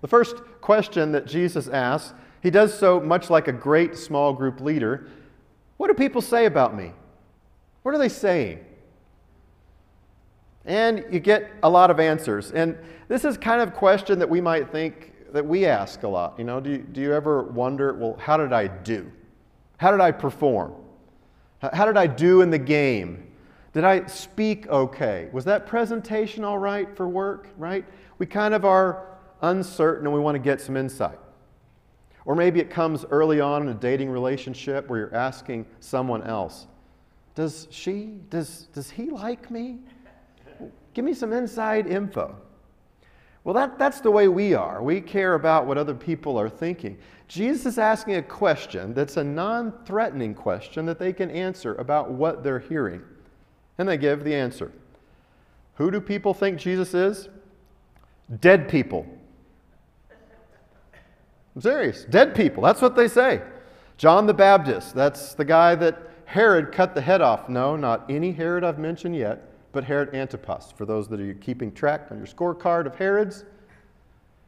The 0.02 0.08
first 0.08 0.38
question 0.62 1.12
that 1.12 1.26
Jesus 1.26 1.68
asks, 1.68 2.14
he 2.42 2.50
does 2.50 2.78
so 2.78 3.00
much 3.00 3.30
like 3.30 3.48
a 3.48 3.52
great 3.52 3.98
small 3.98 4.34
group 4.34 4.62
leader. 4.62 5.08
What 5.78 5.88
do 5.88 5.94
people 5.94 6.22
say 6.22 6.46
about 6.46 6.76
me? 6.76 6.94
What 7.84 7.94
are 7.96 7.98
they 7.98 8.10
saying? 8.10 8.64
And 10.66 11.06
you 11.12 11.20
get 11.20 11.52
a 11.64 11.70
lot 11.70 11.90
of 11.90 12.00
answers. 12.00 12.52
And 12.52 12.78
this 13.08 13.26
is 13.26 13.38
kind 13.38 13.62
of 13.62 13.70
a 13.70 13.72
question 13.72 14.20
that 14.20 14.30
we 14.30 14.40
might 14.40 14.72
think 14.72 15.14
that 15.34 15.46
we 15.46 15.66
ask 15.66 16.04
a 16.04 16.08
lot. 16.08 16.36
You 16.38 16.44
know, 16.44 16.60
do 16.60 16.72
you, 16.72 16.78
do 16.78 17.02
you 17.02 17.14
ever 17.14 17.44
wonder, 17.44 17.94
well, 17.94 18.16
how 18.20 18.38
did 18.38 18.54
I 18.54 18.68
do? 18.68 19.12
How 19.78 19.92
did 19.92 20.02
I 20.02 20.12
perform? 20.12 20.74
How 21.74 21.86
did 21.86 21.98
I 21.98 22.08
do 22.08 22.42
in 22.42 22.50
the 22.50 22.60
game? 22.60 23.26
Did 23.74 23.84
I 23.84 24.06
speak 24.06 24.68
okay? 24.68 25.30
Was 25.32 25.46
that 25.46 25.68
presentation 25.68 26.44
all 26.44 26.58
right 26.58 26.96
for 26.96 27.08
work, 27.08 27.50
right? 27.58 27.86
We 28.18 28.26
kind 28.26 28.54
of 28.54 28.66
are 28.66 29.06
uncertain 29.42 30.06
and 30.06 30.14
we 30.14 30.20
want 30.20 30.36
to 30.36 30.40
get 30.40 30.62
some 30.62 30.78
insight. 30.78 31.20
Or 32.26 32.36
maybe 32.36 32.60
it 32.60 32.70
comes 32.70 33.06
early 33.10 33.40
on 33.40 33.64
in 33.64 33.70
a 33.70 33.74
dating 33.74 34.10
relationship 34.10 34.88
where 34.88 35.00
you're 35.00 35.16
asking 35.16 35.66
someone 35.80 36.24
else, 36.24 36.68
does 37.36 37.68
she, 37.72 38.20
does, 38.30 38.68
does 38.74 38.90
he 38.90 39.10
like 39.10 39.50
me? 39.50 39.80
Give 40.94 41.06
me 41.06 41.14
some 41.14 41.34
inside 41.34 41.88
info. 41.88 42.36
Well, 43.44 43.56
that, 43.56 43.80
that's 43.80 44.02
the 44.02 44.12
way 44.12 44.28
we 44.28 44.54
are. 44.54 44.84
We 44.84 45.00
care 45.02 45.36
about 45.36 45.66
what 45.66 45.78
other 45.78 45.96
people 45.96 46.38
are 46.38 46.50
thinking. 46.50 46.98
Jesus 47.28 47.66
is 47.66 47.80
asking 47.80 48.16
a 48.16 48.22
question 48.22 48.94
that's 48.94 49.18
a 49.18 49.24
non 49.24 49.74
threatening 49.86 50.34
question 50.34 50.86
that 50.88 51.00
they 51.00 51.14
can 51.14 51.32
answer 51.32 51.76
about 51.76 52.12
what 52.12 52.44
they're 52.44 52.60
hearing. 52.60 53.02
And 53.78 53.88
they 53.88 53.98
give 53.98 54.24
the 54.24 54.36
answer. 54.36 54.72
Who 55.76 55.90
do 55.90 56.02
people 56.02 56.34
think 56.34 56.60
Jesus 56.60 56.94
is? 56.94 57.30
Dead 58.42 58.68
people. 58.68 59.08
I'm 61.60 61.64
serious. 61.64 62.06
Dead 62.06 62.34
people. 62.34 62.64
That's 62.64 62.82
what 62.82 62.96
they 62.96 63.10
say. 63.10 63.42
John 63.98 64.26
the 64.26 64.34
Baptist, 64.34 64.96
that's 64.96 65.34
the 65.34 65.44
guy 65.44 65.76
that 65.76 66.02
Herod 66.24 66.72
cut 66.72 66.96
the 66.96 67.02
head 67.02 67.20
off. 67.20 67.50
No, 67.50 67.76
not 67.76 68.06
any 68.08 68.32
Herod 68.32 68.64
I've 68.64 68.80
mentioned 68.80 69.18
yet 69.18 69.46
but 69.74 69.84
Herod 69.84 70.16
Antipas. 70.16 70.74
For 70.78 70.86
those 70.86 71.10
that 71.10 71.20
are 71.20 71.34
keeping 71.34 71.74
track 71.74 72.08
on 72.12 72.18
your 72.18 72.28
scorecard 72.28 72.86
of 72.86 72.96
Herods, 72.96 73.44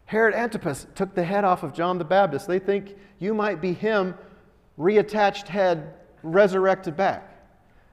Herod 0.05 0.33
Antipas 0.33 0.87
took 0.95 1.13
the 1.13 1.23
head 1.25 1.43
off 1.43 1.63
of 1.63 1.73
John 1.73 1.97
the 1.97 2.05
Baptist. 2.05 2.47
They 2.47 2.59
think 2.59 2.95
you 3.19 3.33
might 3.33 3.59
be 3.59 3.73
him, 3.73 4.15
reattached 4.79 5.49
head, 5.49 5.95
resurrected 6.23 6.95
back. 6.95 7.45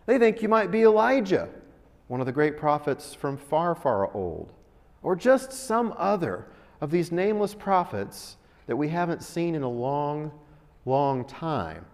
They 0.07 0.17
think 0.21 0.43
you 0.43 0.49
might 0.49 0.71
be 0.71 0.83
Elijah, 0.83 1.49
one 2.07 2.21
of 2.21 2.27
the 2.27 2.33
great 2.33 2.57
prophets 2.57 3.15
from 3.15 3.37
far, 3.37 3.75
far 3.75 4.15
old, 4.15 4.53
or 5.03 5.17
just 5.17 5.53
some 5.53 5.93
other 5.99 6.47
of 6.81 6.93
these 6.93 7.11
nameless 7.11 7.53
prophets 7.53 8.37
that 8.69 8.77
we 8.77 8.89
haven't 8.89 9.25
seen 9.25 9.57
in 9.57 9.63
a 9.65 9.69
long, 9.69 10.31
long 10.85 11.25
time. 11.25 11.85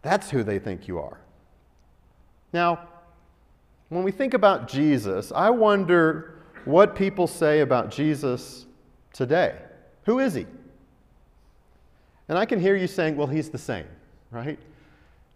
That's 0.00 0.30
who 0.30 0.42
they 0.42 0.58
think 0.58 0.88
you 0.88 0.98
are. 1.00 1.18
Now, 2.52 2.88
when 3.90 4.04
we 4.04 4.12
think 4.12 4.32
about 4.32 4.68
Jesus, 4.68 5.32
I 5.34 5.50
wonder 5.50 6.40
what 6.64 6.94
people 6.94 7.26
say 7.26 7.60
about 7.60 7.90
Jesus 7.90 8.66
today. 9.12 9.56
Who 10.04 10.20
is 10.20 10.34
he? 10.34 10.46
And 12.28 12.38
I 12.38 12.46
can 12.46 12.60
hear 12.60 12.76
you 12.76 12.86
saying, 12.86 13.16
well, 13.16 13.26
he's 13.26 13.50
the 13.50 13.58
same, 13.58 13.86
right? 14.30 14.58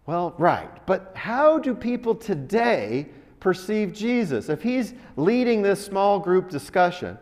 Well, 0.05 0.33
right. 0.37 0.85
But 0.85 1.11
how 1.15 1.59
do 1.59 1.75
people 1.75 2.15
today 2.15 3.07
perceive 3.39 3.91
Jesus? 3.91 4.47
If 4.47 4.61
he's 4.61 4.93
leading 5.17 5.61
this 5.61 5.83
small 5.83 6.19
group 6.19 6.49
discussion 6.49 7.17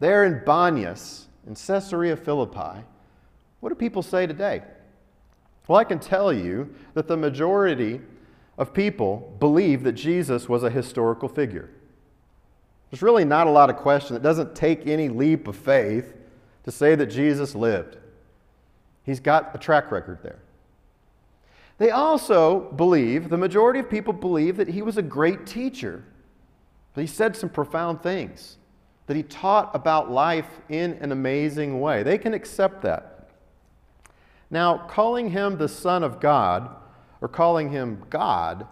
there 0.00 0.24
in 0.24 0.40
Banias, 0.40 1.26
in 1.48 1.54
Caesarea 1.54 2.16
Philippi, 2.16 2.84
what 3.60 3.70
do 3.70 3.74
people 3.74 4.02
say 4.02 4.26
today? 4.26 4.62
Well, 5.66 5.78
I 5.78 5.84
can 5.84 5.98
tell 5.98 6.32
you 6.32 6.72
that 6.94 7.08
the 7.08 7.16
majority 7.16 8.00
of 8.56 8.72
people 8.72 9.34
believe 9.40 9.82
that 9.82 9.92
Jesus 9.92 10.48
was 10.48 10.62
a 10.62 10.70
historical 10.70 11.28
figure. 11.28 11.70
There's 12.90 13.02
really 13.02 13.24
not 13.24 13.46
a 13.46 13.50
lot 13.50 13.70
of 13.70 13.76
question. 13.76 14.14
It 14.14 14.22
doesn't 14.22 14.54
take 14.54 14.86
any 14.86 15.08
leap 15.08 15.48
of 15.48 15.56
faith 15.56 16.14
to 16.64 16.70
say 16.70 16.94
that 16.94 17.06
Jesus 17.06 17.54
lived. 17.54 17.96
He's 19.04 19.20
got 19.20 19.54
a 19.54 19.58
track 19.58 19.90
record 19.90 20.18
there. 20.22 20.38
They 21.78 21.90
also 21.90 22.72
believe, 22.72 23.30
the 23.30 23.38
majority 23.38 23.80
of 23.80 23.88
people 23.88 24.12
believe, 24.12 24.56
that 24.58 24.68
he 24.68 24.82
was 24.82 24.98
a 24.98 25.02
great 25.02 25.46
teacher. 25.46 26.04
He 26.94 27.06
said 27.06 27.36
some 27.36 27.48
profound 27.48 28.02
things, 28.02 28.57
that 29.08 29.16
he 29.16 29.22
taught 29.22 29.74
about 29.74 30.10
life 30.10 30.60
in 30.68 30.92
an 31.00 31.12
amazing 31.12 31.80
way. 31.80 32.02
They 32.02 32.18
can 32.18 32.34
accept 32.34 32.82
that. 32.82 33.30
Now, 34.50 34.86
calling 34.86 35.30
him 35.30 35.56
the 35.56 35.68
Son 35.68 36.04
of 36.04 36.20
God 36.20 36.76
or 37.22 37.28
calling 37.28 37.70
him 37.70 38.02
God, 38.10 38.66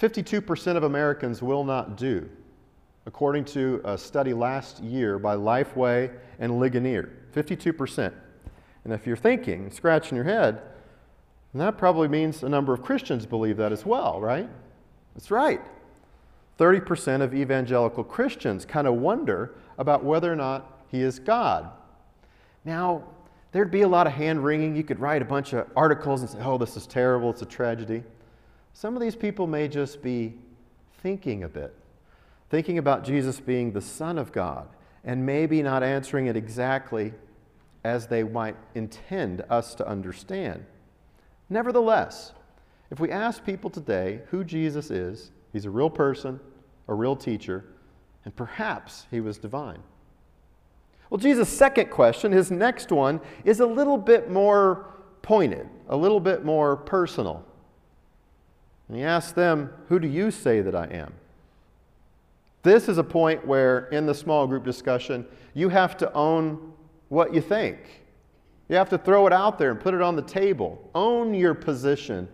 52% 0.00 0.76
of 0.76 0.82
Americans 0.82 1.40
will 1.40 1.64
not 1.64 1.96
do, 1.96 2.28
according 3.06 3.46
to 3.46 3.80
a 3.84 3.96
study 3.96 4.34
last 4.34 4.80
year 4.80 5.18
by 5.18 5.34
Lifeway 5.34 6.14
and 6.38 6.60
Ligonier. 6.60 7.10
52%. 7.34 8.12
And 8.84 8.92
if 8.92 9.06
you're 9.06 9.16
thinking, 9.16 9.70
scratching 9.70 10.14
your 10.14 10.24
head, 10.26 10.60
that 11.54 11.78
probably 11.78 12.08
means 12.08 12.42
a 12.42 12.48
number 12.50 12.74
of 12.74 12.82
Christians 12.82 13.24
believe 13.24 13.56
that 13.56 13.72
as 13.72 13.86
well, 13.86 14.20
right? 14.20 14.48
That's 15.14 15.30
right. 15.30 15.60
30% 16.58 17.22
of 17.22 17.34
evangelical 17.34 18.04
Christians 18.04 18.64
kind 18.64 18.86
of 18.86 18.94
wonder 18.94 19.54
about 19.78 20.04
whether 20.04 20.32
or 20.32 20.36
not 20.36 20.84
he 20.88 21.02
is 21.02 21.18
God. 21.18 21.70
Now, 22.64 23.04
there'd 23.52 23.70
be 23.70 23.82
a 23.82 23.88
lot 23.88 24.06
of 24.06 24.12
hand 24.12 24.44
wringing. 24.44 24.76
You 24.76 24.84
could 24.84 25.00
write 25.00 25.22
a 25.22 25.24
bunch 25.24 25.52
of 25.52 25.66
articles 25.74 26.20
and 26.20 26.30
say, 26.30 26.38
oh, 26.42 26.58
this 26.58 26.76
is 26.76 26.86
terrible, 26.86 27.30
it's 27.30 27.42
a 27.42 27.46
tragedy. 27.46 28.02
Some 28.74 28.94
of 28.94 29.02
these 29.02 29.16
people 29.16 29.46
may 29.46 29.68
just 29.68 30.02
be 30.02 30.34
thinking 31.02 31.42
a 31.44 31.48
bit, 31.48 31.74
thinking 32.50 32.78
about 32.78 33.04
Jesus 33.04 33.40
being 33.40 33.72
the 33.72 33.80
Son 33.80 34.18
of 34.18 34.32
God, 34.32 34.68
and 35.04 35.26
maybe 35.26 35.62
not 35.62 35.82
answering 35.82 36.26
it 36.26 36.36
exactly 36.36 37.12
as 37.84 38.06
they 38.06 38.22
might 38.22 38.56
intend 38.74 39.44
us 39.50 39.74
to 39.74 39.86
understand. 39.86 40.64
Nevertheless, 41.50 42.32
if 42.90 43.00
we 43.00 43.10
ask 43.10 43.44
people 43.44 43.68
today 43.68 44.20
who 44.30 44.44
Jesus 44.44 44.90
is, 44.90 45.32
he's 45.52 45.64
a 45.64 45.70
real 45.70 45.90
person, 45.90 46.40
a 46.88 46.94
real 46.94 47.16
teacher, 47.16 47.64
and 48.24 48.34
perhaps 48.34 49.06
he 49.10 49.20
was 49.20 49.38
divine. 49.38 49.82
Well, 51.10 51.18
Jesus' 51.18 51.48
second 51.48 51.90
question, 51.90 52.32
his 52.32 52.50
next 52.50 52.90
one, 52.90 53.20
is 53.44 53.60
a 53.60 53.66
little 53.66 53.98
bit 53.98 54.30
more 54.30 54.94
pointed, 55.20 55.68
a 55.88 55.96
little 55.96 56.20
bit 56.20 56.44
more 56.44 56.76
personal. 56.76 57.44
And 58.88 58.96
he 58.96 59.02
asks 59.02 59.32
them, 59.32 59.70
Who 59.88 59.98
do 59.98 60.08
you 60.08 60.30
say 60.30 60.60
that 60.60 60.74
I 60.74 60.86
am? 60.86 61.12
This 62.62 62.88
is 62.88 62.98
a 62.98 63.04
point 63.04 63.46
where, 63.46 63.86
in 63.88 64.06
the 64.06 64.14
small 64.14 64.46
group 64.46 64.64
discussion, 64.64 65.26
you 65.54 65.68
have 65.68 65.96
to 65.98 66.12
own 66.12 66.72
what 67.08 67.34
you 67.34 67.40
think. 67.40 67.78
You 68.68 68.76
have 68.76 68.88
to 68.90 68.98
throw 68.98 69.26
it 69.26 69.32
out 69.32 69.58
there 69.58 69.70
and 69.70 69.80
put 69.80 69.92
it 69.94 70.00
on 70.00 70.16
the 70.16 70.22
table. 70.22 70.90
Own 70.94 71.34
your 71.34 71.54
position, 71.54 72.28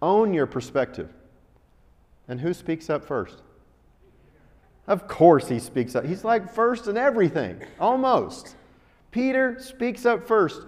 own 0.00 0.32
your 0.32 0.46
perspective. 0.46 1.10
And 2.28 2.40
who 2.40 2.54
speaks 2.54 2.88
up 2.88 3.04
first? 3.04 3.42
Of 4.86 5.08
course, 5.08 5.48
he 5.48 5.58
speaks 5.58 5.94
up. 5.94 6.04
He's 6.04 6.24
like 6.24 6.52
first 6.52 6.86
in 6.88 6.96
everything, 6.96 7.62
almost. 7.80 8.56
Peter 9.10 9.58
speaks 9.60 10.04
up 10.04 10.26
first. 10.26 10.62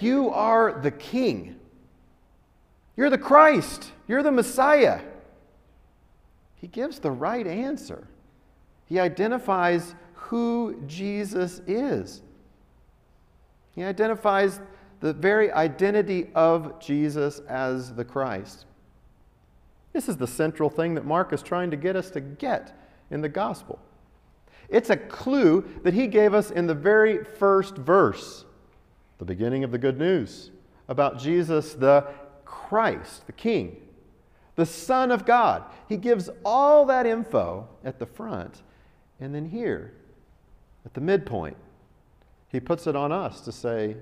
You 0.00 0.30
are 0.30 0.80
the 0.80 0.90
king. 0.90 1.56
You're 2.96 3.10
the 3.10 3.18
Christ. 3.18 3.92
You're 4.08 4.22
the 4.22 4.32
Messiah. 4.32 5.00
He 6.56 6.66
gives 6.66 6.98
the 6.98 7.10
right 7.10 7.46
answer. 7.46 8.06
He 8.86 8.98
identifies 8.98 9.94
who 10.14 10.82
Jesus 10.86 11.60
is. 11.66 12.22
He 13.74 13.84
identifies 13.84 14.60
the 15.00 15.12
very 15.12 15.50
identity 15.52 16.28
of 16.34 16.78
Jesus 16.80 17.38
as 17.48 17.94
the 17.94 18.04
Christ. 18.04 18.66
This 19.92 20.08
is 20.08 20.16
the 20.16 20.26
central 20.26 20.70
thing 20.70 20.94
that 20.94 21.04
Mark 21.04 21.32
is 21.32 21.42
trying 21.42 21.70
to 21.70 21.76
get 21.76 21.96
us 21.96 22.10
to 22.10 22.20
get 22.20 22.76
in 23.10 23.20
the 23.20 23.28
gospel. 23.28 23.78
It's 24.68 24.90
a 24.90 24.96
clue 24.96 25.68
that 25.82 25.94
he 25.94 26.06
gave 26.06 26.32
us 26.32 26.50
in 26.50 26.66
the 26.66 26.74
very 26.74 27.24
first 27.24 27.76
verse, 27.76 28.44
the 29.18 29.24
beginning 29.24 29.64
of 29.64 29.72
the 29.72 29.78
good 29.78 29.98
news, 29.98 30.50
about 30.88 31.18
Jesus 31.18 31.74
the 31.74 32.06
Christ, 32.44 33.26
the 33.26 33.32
King, 33.32 33.76
the 34.54 34.66
Son 34.66 35.10
of 35.10 35.26
God. 35.26 35.64
He 35.88 35.96
gives 35.96 36.30
all 36.44 36.86
that 36.86 37.04
info 37.04 37.68
at 37.84 37.98
the 37.98 38.06
front, 38.06 38.62
and 39.18 39.34
then 39.34 39.46
here, 39.46 39.92
at 40.86 40.94
the 40.94 41.00
midpoint, 41.00 41.56
he 42.48 42.60
puts 42.60 42.86
it 42.86 42.94
on 42.94 43.10
us 43.12 43.40
to 43.42 43.52
say, 43.52 43.96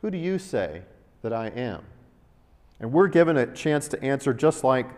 Who 0.00 0.10
do 0.10 0.18
you 0.18 0.38
say 0.38 0.82
that 1.22 1.32
I 1.32 1.48
am? 1.48 1.84
And 2.82 2.92
we're 2.92 3.06
given 3.06 3.36
a 3.36 3.46
chance 3.46 3.86
to 3.88 4.02
answer 4.04 4.34
just 4.34 4.64
like 4.64 4.88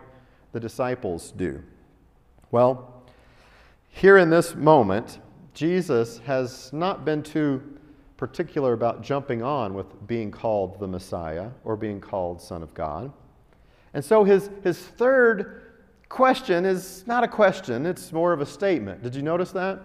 the 0.51 0.59
disciples 0.59 1.31
do. 1.31 1.61
Well, 2.49 3.03
here 3.89 4.17
in 4.17 4.31
this 4.31 4.55
moment, 4.55 5.19
Jesus 5.53 6.17
has 6.25 6.73
not 6.73 7.05
been 7.05 7.21
too 7.21 7.61
particular 8.17 8.73
about 8.73 9.03
jumping 9.03 9.43
on 9.43 9.75
with 9.75 10.07
being 10.07 10.31
called 10.31 10.79
the 10.79 10.87
Messiah 10.87 11.51
or 11.63 11.75
being 11.75 12.01
called 12.01 12.41
Son 12.41 12.63
of 12.63 12.73
God. 12.73 13.13
And 13.93 14.03
so 14.03 14.23
his, 14.23 14.49
his 14.63 14.79
third 14.79 15.61
question 16.09 16.65
is 16.65 17.05
not 17.05 17.23
a 17.23 17.27
question, 17.27 17.85
it's 17.85 18.11
more 18.11 18.33
of 18.33 18.41
a 18.41 18.45
statement. 18.47 19.03
Did 19.03 19.13
you 19.13 19.21
notice 19.21 19.51
that? 19.51 19.79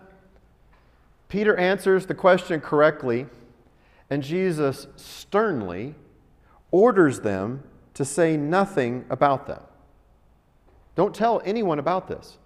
Peter 1.28 1.54
answers 1.56 2.06
the 2.06 2.14
question 2.14 2.60
correctly, 2.60 3.26
and 4.08 4.22
Jesus 4.22 4.86
sternly 4.96 5.94
orders 6.70 7.20
them 7.20 7.62
to 8.00 8.04
say 8.06 8.34
nothing 8.34 9.04
about 9.10 9.46
them. 9.46 9.60
Don't 10.94 11.14
tell 11.14 11.42
anyone 11.44 11.78
about 11.78 12.08
this. 12.08 12.38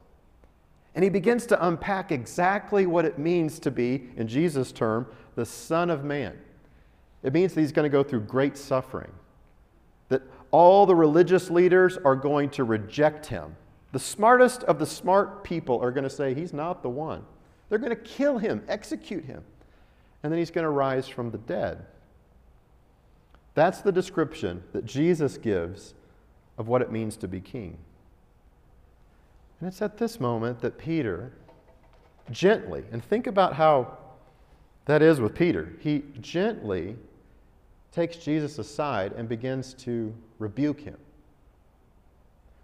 And 0.97 1.05
he 1.05 1.09
begins 1.09 1.47
to 1.47 1.65
unpack 1.65 2.11
exactly 2.11 2.87
what 2.87 3.05
it 3.05 3.21
means 3.21 3.61
to 3.61 3.71
be, 3.71 4.09
in 4.17 4.27
Jesus' 4.27 4.73
term, 4.73 5.07
the 5.37 5.47
Son 5.47 5.91
of 5.91 6.03
Man. 6.03 6.37
It 7.23 7.33
means 7.33 7.55
that 7.55 7.61
he's 7.61 7.71
going 7.71 7.89
to 7.89 7.89
go 7.89 8.03
through 8.03 8.23
great 8.23 8.57
suffering, 8.59 9.13
that 10.09 10.23
all 10.51 10.87
the 10.87 10.97
religious 10.97 11.51
leaders 11.51 11.99
are 12.05 12.17
going 12.17 12.51
to 12.51 12.65
reject 12.65 13.27
him. 13.27 13.55
The 13.93 14.01
smartest 14.01 14.65
of 14.65 14.81
the 14.81 14.87
smart 14.87 15.45
people 15.45 15.81
are 15.81 15.93
going 15.93 16.03
to 16.03 16.11
say, 16.11 16.35
He's 16.35 16.53
not 16.53 16.83
the 16.83 16.91
one. 16.91 17.25
They're 17.69 17.79
going 17.79 17.91
to 17.91 18.03
kill 18.03 18.39
him, 18.39 18.65
execute 18.67 19.25
him, 19.25 19.45
and 20.25 20.33
then 20.33 20.39
he's 20.41 20.51
going 20.51 20.65
to 20.65 20.71
rise 20.71 21.07
from 21.07 21.31
the 21.31 21.39
dead. 21.39 21.87
That's 23.55 23.81
the 23.81 23.93
description 23.93 24.63
that 24.73 24.85
Jesus 24.85 25.39
gives 25.39 25.95
of 26.59 26.69
what 26.69 26.83
it 26.83 26.91
means 26.91 27.17
to 27.19 27.29
be 27.29 27.41
king. 27.41 27.79
And 29.61 29.69
it's 29.69 29.81
at 29.81 29.99
this 29.99 30.21
moment 30.21 30.61
that 30.61 30.77
Peter 30.77 31.33
gently, 32.31 32.85
and 32.91 33.05
think 33.05 33.27
about 33.27 33.55
how 33.55 33.97
that 34.87 35.03
is 35.03 35.21
with 35.21 35.35
Peter, 35.35 35.73
he 35.81 36.03
gently 36.21 36.97
takes 37.93 38.17
Jesus 38.17 38.59
aside 38.59 39.13
and 39.13 39.29
begins 39.29 39.73
to 39.75 40.13
rebuke 40.39 40.81
him. 40.81 40.97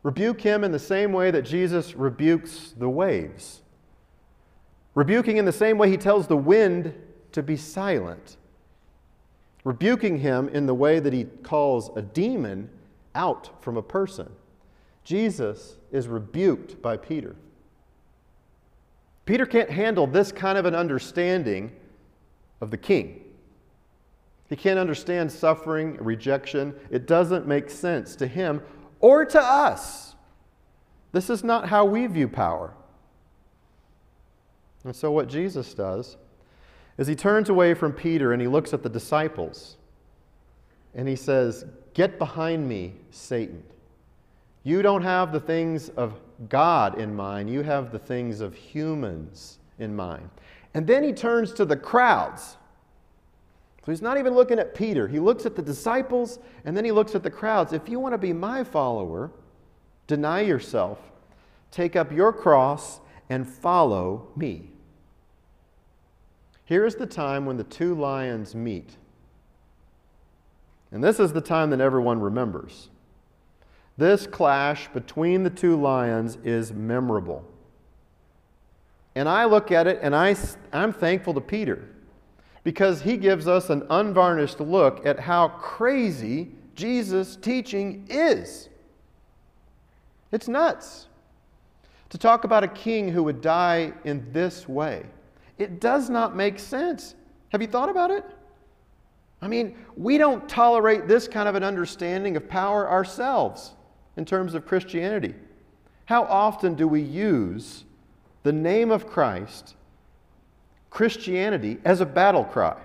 Rebuke 0.03 0.41
him 0.41 0.65
in 0.65 0.73
the 0.73 0.79
same 0.79 1.13
way 1.13 1.31
that 1.31 1.43
Jesus 1.43 1.95
rebukes 1.95 2.75
the 2.77 2.89
waves. 2.89 3.61
Rebuking 4.95 5.37
in 5.37 5.45
the 5.45 5.53
same 5.53 5.79
way 5.79 5.89
he 5.89 5.97
tells 5.97 6.27
the 6.27 6.37
wind 6.37 6.95
to 7.33 7.43
be 7.43 7.57
silent. 7.57 8.37
Rebuking 9.65 10.19
him 10.19 10.49
in 10.49 10.67
the 10.67 10.75
way 10.75 11.01
that 11.01 11.13
he 11.13 11.25
calls 11.25 11.91
a 11.97 12.03
demon 12.03 12.71
out 13.15 13.63
from 13.63 13.77
a 13.77 13.83
person. 13.83 14.31
Jesus 15.05 15.77
is 15.93 16.09
rebuked 16.09 16.81
by 16.81 16.97
Peter. 16.97 17.37
Peter 19.27 19.47
can't 19.47 19.71
handle 19.71 20.07
this 20.07 20.33
kind 20.33 20.57
of 20.59 20.65
an 20.65 20.75
understanding 20.75 21.73
of 22.61 22.71
the 22.71 22.77
king. 22.77 23.23
He 24.49 24.57
can't 24.57 24.79
understand 24.79 25.31
suffering, 25.31 25.97
rejection. 26.01 26.75
It 26.91 27.07
doesn't 27.07 27.47
make 27.47 27.71
sense 27.71 28.17
to 28.17 28.27
him 28.27 28.63
or 28.99 29.25
to 29.25 29.41
us. 29.41 30.17
This 31.13 31.31
is 31.31 31.45
not 31.45 31.69
how 31.69 31.85
we 31.85 32.07
view 32.07 32.29
power. 32.29 32.75
And 34.85 34.95
so, 34.95 35.11
what 35.11 35.29
Jesus 35.29 35.75
does 35.75 36.17
is 37.01 37.07
he 37.07 37.17
turns 37.17 37.49
away 37.49 37.73
from 37.73 37.95
Peter 37.95 38.35
and 38.35 38.43
he 38.43 38.47
looks 38.47 38.75
at 38.75 38.83
the 38.83 38.89
disciples 38.91 39.79
and 40.95 41.09
he 41.09 41.17
says, 41.17 41.65
Get 41.95 42.19
behind 42.19 42.69
me, 42.69 42.93
Satan. 43.11 43.63
You 44.65 44.83
don't 44.83 45.03
have 45.03 45.33
the 45.33 45.41
things 45.41 45.89
of 45.91 46.21
God 46.51 47.01
in 47.01 47.17
mind, 47.17 47.49
you 47.49 47.63
have 47.63 47.91
the 47.91 47.99
things 47.99 48.43
of 48.43 48.55
humans 48.55 49.59
in 49.79 49.97
mind. 49.97 50.29
And 50.75 50.87
then 50.87 51.03
he 51.03 51.15
turns 51.15 51.55
to 51.55 51.65
the 51.65 51.77
crowds. 51.77 52.59
So 53.85 53.93
he's 53.93 54.03
not 54.03 54.19
even 54.19 54.35
looking 54.35 54.59
at 54.59 54.75
Peter. 54.75 55.09
He 55.09 55.19
looks 55.19 55.47
at 55.47 55.57
the 55.57 55.63
disciples 55.63 56.39
and 56.67 56.77
then 56.77 56.85
he 56.85 56.93
looks 56.93 57.15
at 57.15 57.23
the 57.23 57.31
crowds. 57.31 57.73
If 57.73 57.89
you 57.89 57.99
want 57.99 58.13
to 58.13 58.19
be 58.19 58.35
my 58.35 58.63
follower, 58.63 59.31
deny 60.07 60.43
yourself, 60.43 60.99
take 61.71 61.97
up 61.97 62.13
your 62.13 62.31
cross, 62.31 63.01
and 63.31 63.49
follow 63.49 64.29
me. 64.37 64.71
Here 66.71 66.87
is 66.87 66.95
the 66.95 67.05
time 67.05 67.47
when 67.47 67.57
the 67.57 67.65
two 67.65 67.97
lions 67.97 68.55
meet. 68.55 68.97
And 70.93 71.03
this 71.03 71.19
is 71.19 71.33
the 71.33 71.41
time 71.41 71.71
that 71.71 71.81
everyone 71.81 72.21
remembers. 72.21 72.91
This 73.99 74.29
clash 74.29 74.87
between 74.93 75.43
the 75.43 75.51
two 75.51 75.75
lions 75.75 76.39
is 76.45 76.73
memorable. 76.73 77.45
And 79.17 79.29
I 79.29 79.47
look 79.47 79.73
at 79.73 79.89
it 79.89 79.99
and 80.01 80.15
I, 80.15 80.37
I'm 80.73 80.93
thankful 80.93 81.35
to 81.35 81.41
Peter 81.41 81.89
because 82.63 83.03
he 83.03 83.17
gives 83.17 83.49
us 83.49 83.69
an 83.69 83.85
unvarnished 83.91 84.61
look 84.61 85.05
at 85.05 85.19
how 85.19 85.49
crazy 85.49 86.51
Jesus' 86.77 87.35
teaching 87.35 88.07
is. 88.09 88.69
It's 90.31 90.47
nuts. 90.47 91.09
To 92.11 92.19
talk 92.19 92.45
about 92.45 92.63
a 92.63 92.69
king 92.69 93.09
who 93.09 93.25
would 93.25 93.41
die 93.41 93.93
in 94.05 94.33
this 94.33 94.69
way, 94.69 95.07
it 95.61 95.81
does 95.81 96.09
not 96.09 96.35
make 96.35 96.59
sense. 96.59 97.15
Have 97.51 97.61
you 97.61 97.69
thought 97.69 97.89
about 97.89 98.11
it? 98.11 98.25
I 99.43 99.49
mean, 99.49 99.77
we 99.97 100.19
don't 100.19 100.49
tolerate 100.49 101.09
this 101.09 101.27
kind 101.27 101.49
of 101.49 101.55
an 101.55 101.63
understanding 101.63 102.37
of 102.37 102.49
power 102.49 102.89
ourselves 102.89 103.73
in 104.17 104.25
terms 104.25 104.55
of 104.55 104.67
Christianity? 104.67 105.35
How 106.05 106.25
often 106.25 106.75
do 106.75 106.87
we 106.87 107.01
use 107.01 107.85
the 108.43 108.53
name 108.53 108.91
of 108.91 109.07
Christ, 109.07 109.77
Christianity, 110.91 111.79
as 111.85 112.01
a 112.01 112.07
battle 112.07 112.45
cry? 112.45 112.81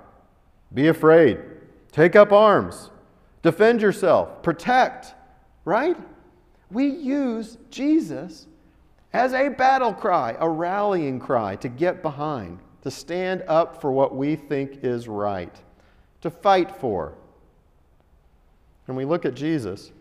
Be 0.74 0.88
afraid, 0.88 1.40
take 1.92 2.16
up 2.16 2.32
arms, 2.32 2.90
defend 3.42 3.82
yourself, 3.82 4.44
protect, 4.44 5.14
right? 5.66 5.98
We 6.72 6.88
use 6.88 7.58
Jesus 7.70 8.48
as 9.16 9.32
a 9.32 9.48
battle 9.48 9.94
cry, 9.94 10.36
a 10.42 10.50
rallying 10.50 11.22
cry 11.22 11.56
to 11.56 11.70
get 11.70 12.02
behind, 12.02 12.60
to 12.82 12.92
stand 12.92 13.42
up 13.48 13.80
for 13.80 13.90
what 13.90 14.14
we 14.14 14.36
think 14.36 14.84
is 14.84 15.08
right, 15.08 15.56
to 16.20 16.30
fight 16.30 16.70
for. 16.70 17.14
And 18.88 18.98
we 18.98 19.06
look 19.06 19.24
at 19.24 19.34
Jesus 19.34 19.94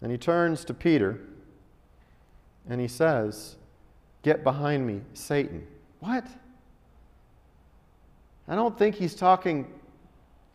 and 0.00 0.10
he 0.10 0.16
turns 0.16 0.64
to 0.64 0.72
Peter 0.72 1.20
and 2.66 2.80
he 2.80 2.88
says, 2.88 3.56
Get 4.22 4.42
behind 4.42 4.86
me, 4.86 5.02
Satan. 5.12 5.66
What? 6.00 6.26
I 8.48 8.54
don't 8.54 8.78
think 8.78 8.94
he's 8.94 9.14
talking 9.14 9.70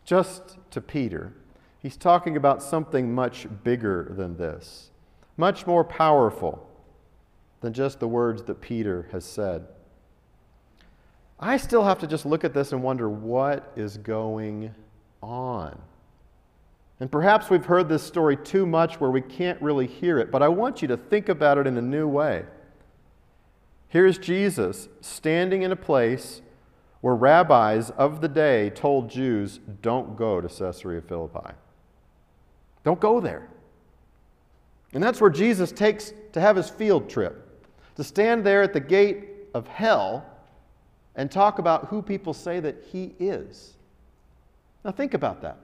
just 0.04 0.58
to 0.72 0.80
Peter. 0.80 1.32
He's 1.78 1.96
talking 1.96 2.36
about 2.36 2.64
something 2.64 3.14
much 3.14 3.46
bigger 3.62 4.08
than 4.10 4.36
this, 4.36 4.90
much 5.36 5.68
more 5.68 5.84
powerful 5.84 6.68
than 7.64 7.72
just 7.72 7.98
the 7.98 8.06
words 8.06 8.42
that 8.42 8.60
Peter 8.60 9.08
has 9.10 9.24
said. 9.24 9.66
I 11.40 11.56
still 11.56 11.82
have 11.82 11.98
to 12.00 12.06
just 12.06 12.26
look 12.26 12.44
at 12.44 12.52
this 12.52 12.72
and 12.72 12.82
wonder 12.82 13.08
what 13.08 13.72
is 13.74 13.96
going 13.96 14.74
on. 15.22 15.80
And 17.00 17.10
perhaps 17.10 17.48
we've 17.48 17.64
heard 17.64 17.88
this 17.88 18.02
story 18.02 18.36
too 18.36 18.66
much 18.66 19.00
where 19.00 19.10
we 19.10 19.22
can't 19.22 19.60
really 19.62 19.86
hear 19.86 20.18
it, 20.18 20.30
but 20.30 20.42
I 20.42 20.48
want 20.48 20.82
you 20.82 20.88
to 20.88 20.98
think 20.98 21.30
about 21.30 21.56
it 21.56 21.66
in 21.66 21.78
a 21.78 21.82
new 21.82 22.06
way. 22.06 22.44
Here's 23.88 24.18
Jesus 24.18 24.90
standing 25.00 25.62
in 25.62 25.72
a 25.72 25.76
place 25.76 26.42
where 27.00 27.14
rabbis 27.14 27.88
of 27.92 28.20
the 28.20 28.28
day 28.28 28.68
told 28.68 29.08
Jews, 29.08 29.58
don't 29.80 30.16
go 30.16 30.42
to 30.42 30.48
Caesarea 30.48 31.00
Philippi. 31.00 31.54
Don't 32.84 33.00
go 33.00 33.20
there. 33.20 33.48
And 34.92 35.02
that's 35.02 35.18
where 35.18 35.30
Jesus 35.30 35.72
takes 35.72 36.12
to 36.32 36.42
have 36.42 36.56
his 36.56 36.68
field 36.68 37.08
trip, 37.08 37.43
to 37.96 38.04
stand 38.04 38.44
there 38.44 38.62
at 38.62 38.72
the 38.72 38.80
gate 38.80 39.28
of 39.54 39.66
hell 39.68 40.24
and 41.16 41.30
talk 41.30 41.58
about 41.58 41.86
who 41.86 42.02
people 42.02 42.34
say 42.34 42.60
that 42.60 42.84
he 42.90 43.14
is. 43.18 43.74
Now, 44.84 44.90
think 44.90 45.14
about 45.14 45.42
that 45.42 45.58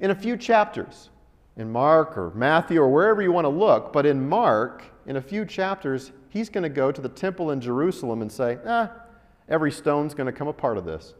in 0.00 0.10
a 0.10 0.14
few 0.14 0.36
chapters, 0.36 1.10
in 1.56 1.70
Mark 1.70 2.16
or 2.16 2.30
Matthew 2.30 2.80
or 2.80 2.88
wherever 2.88 3.20
you 3.20 3.32
want 3.32 3.44
to 3.44 3.50
look, 3.50 3.92
but 3.92 4.06
in 4.06 4.28
Mark, 4.28 4.82
in 5.06 5.16
a 5.16 5.20
few 5.20 5.44
chapters, 5.44 6.10
he's 6.30 6.48
going 6.48 6.62
to 6.62 6.70
go 6.70 6.90
to 6.90 7.00
the 7.00 7.08
temple 7.08 7.50
in 7.50 7.60
Jerusalem 7.60 8.22
and 8.22 8.32
say, 8.32 8.58
ah, 8.66 8.90
every 9.48 9.70
stone's 9.70 10.14
going 10.14 10.26
to 10.26 10.32
come 10.32 10.48
a 10.48 10.52
part 10.52 10.78
of 10.78 10.84
this. 10.84 11.14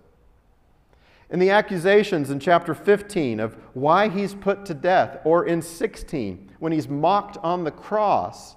In 1.29 1.39
the 1.39 1.51
accusations 1.51 2.31
in 2.31 2.41
chapter 2.41 2.75
15 2.75 3.39
of 3.39 3.55
why 3.75 4.09
he's 4.09 4.35
put 4.35 4.65
to 4.67 4.75
death, 4.75 5.19
or 5.25 5.45
in 5.45 5.63
16, 5.63 6.51
when 6.59 6.73
he's 6.73 6.89
mocked 6.89 7.37
on 7.39 7.63
the 7.65 7.71
cross, 7.71 8.57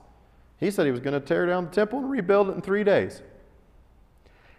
he 0.59 0.71
said 0.71 0.85
he 0.85 0.91
was 0.91 0.99
going 0.99 1.19
to 1.19 1.25
tear 1.25 1.45
down 1.45 1.65
the 1.65 1.71
temple 1.71 1.99
and 1.99 2.09
rebuild 2.09 2.49
it 2.49 2.53
in 2.53 2.61
three 2.61 2.83
days. 2.83 3.21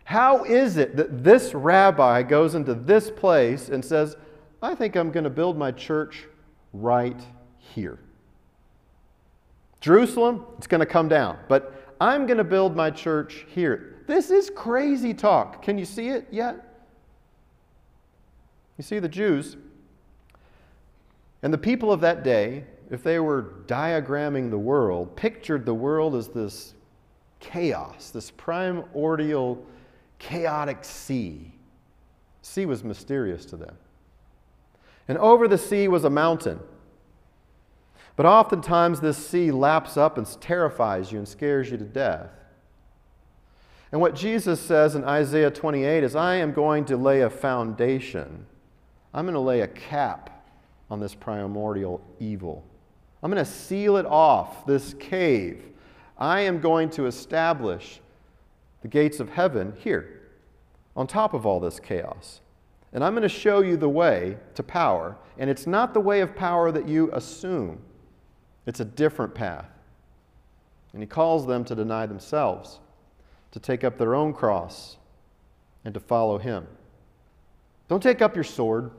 How 0.05 0.45
is 0.45 0.77
it 0.77 0.97
that 0.97 1.25
this 1.25 1.55
rabbi 1.55 2.23
goes 2.23 2.55
into 2.55 2.75
this 2.75 3.11
place 3.11 3.69
and 3.69 3.85
says, 3.85 4.17
I 4.63 4.75
think 4.75 4.97
I'm 4.97 5.11
going 5.11 5.25
to 5.25 5.31
build 5.31 5.57
my 5.57 5.73
church 5.73 6.25
right 6.73 7.21
here. 7.59 7.99
Jerusalem, 9.81 10.45
it's 10.59 10.67
going 10.67 10.81
to 10.81 10.87
come 10.87 11.09
down, 11.09 11.39
but 11.49 11.95
I'm 12.01 12.27
going 12.27 12.39
to 12.39 12.45
build 12.45 12.75
my 12.77 12.91
church 12.91 13.47
here. 13.49 14.03
This 14.07 14.31
is 14.31 14.51
crazy 14.51 15.15
talk. 15.15 15.63
Can 15.63 15.79
you 15.79 15.85
see 15.85 16.09
it 16.09 16.27
yet? 16.31 16.57
You 18.77 18.83
see, 18.85 18.99
the 18.99 19.09
Jews 19.09 19.57
and 21.43 21.53
the 21.53 21.59
people 21.59 21.93
of 21.93 22.01
that 22.01 22.25
day, 22.25 22.65
if 22.95 23.03
they 23.03 23.19
were 23.19 23.55
diagramming 23.67 24.51
the 24.51 24.59
world, 24.59 25.17
pictured 25.17 25.67
the 25.67 25.75
world 25.75 26.15
as 26.15 26.29
this 26.29 26.75
chaos, 27.41 28.11
this 28.11 28.31
primordial, 28.31 29.65
chaotic 30.19 30.85
sea. 30.85 31.53
Sea 32.43 32.67
was 32.67 32.85
mysterious 32.85 33.45
to 33.47 33.57
them. 33.57 33.77
And 35.09 35.19
over 35.19 35.49
the 35.49 35.59
sea 35.59 35.89
was 35.89 36.05
a 36.05 36.11
mountain. 36.11 36.61
But 38.17 38.27
oftentimes, 38.27 39.01
this 39.01 39.19
sea 39.19 39.51
laps 39.51 39.97
up 39.97 40.17
and 40.17 40.27
terrifies 40.41 41.11
you 41.11 41.19
and 41.19 41.27
scares 41.27 41.71
you 41.71 41.77
to 41.77 41.85
death. 41.85 42.31
And 43.91 44.01
what 44.01 44.15
Jesus 44.15 44.61
says 44.61 44.95
in 44.95 45.05
Isaiah 45.05 45.51
28 45.51 46.05
is, 46.05 46.15
I 46.15 46.37
am 46.37 46.53
going 46.53 46.85
to 46.87 46.97
lay 46.97 47.23
a 47.23 47.31
foundation. 47.31 48.47
I'm 49.13 49.25
going 49.25 49.35
to 49.35 49.41
lay 49.41 49.61
a 49.61 49.69
cap 49.69 50.49
on 50.91 51.01
this 51.01 51.15
primordial 51.15 52.01
evil. 52.21 52.65
I'm 53.25 53.31
going 53.31 53.43
to 53.43 53.51
seal 53.51 53.97
it 53.97 54.05
off, 54.05 54.67
this 54.67 54.93
cave. 54.95 55.65
I 56.19 56.43
am 56.43 56.61
going 56.61 56.91
to 56.91 57.07
establish 57.07 58.01
the 58.83 58.89
gates 58.89 59.19
of 59.19 59.31
heaven 59.31 59.73
here, 59.79 60.21
on 60.95 61.07
top 61.07 61.33
of 61.33 61.47
all 61.47 61.59
this 61.59 61.81
chaos. 61.81 62.43
And 62.93 63.03
I'm 63.03 63.15
going 63.15 63.23
to 63.23 63.29
show 63.31 63.63
you 63.63 63.79
the 63.79 63.89
way 63.89 64.37
to 64.55 64.63
power. 64.63 65.17
And 65.39 65.49
it's 65.49 65.67
not 65.67 65.95
the 65.95 66.01
way 66.01 66.21
of 66.21 66.37
power 66.37 66.71
that 66.71 66.87
you 66.87 67.11
assume, 67.15 67.81
it's 68.67 68.81
a 68.81 68.85
different 68.85 69.35
path. 69.35 69.71
And 70.93 71.03
he 71.03 71.07
calls 71.07 71.47
them 71.47 71.65
to 71.65 71.75
deny 71.75 72.05
themselves, 72.05 72.79
to 73.53 73.59
take 73.59 73.85
up 73.85 73.97
their 73.97 74.15
own 74.15 74.35
cross, 74.35 74.99
and 75.83 75.95
to 75.95 76.01
follow 76.01 76.37
him. 76.37 76.67
Don't 77.89 78.03
take 78.03 78.21
up 78.21 78.35
your 78.35 78.45
sword. 78.45 78.91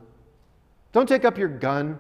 Don't 0.94 1.08
take 1.08 1.26
up 1.26 1.38
your 1.38 1.48
gun, 1.48 2.00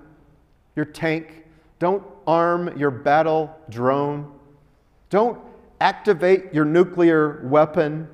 your 0.75 0.85
tank. 0.85 1.44
Don't 1.79 2.03
arm 2.25 2.77
your 2.77 2.91
battle 2.91 3.55
drone. 3.69 4.31
Don't 5.09 5.39
activate 5.81 6.53
your 6.53 6.65
nuclear 6.65 7.45
weapon. 7.45 8.07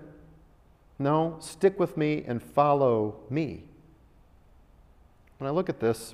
No, 0.99 1.37
stick 1.39 1.79
with 1.79 1.97
me 1.97 2.23
and 2.27 2.41
follow 2.41 3.15
me. 3.29 3.63
When 5.37 5.47
I 5.47 5.51
look 5.51 5.69
at 5.69 5.79
this, 5.79 6.13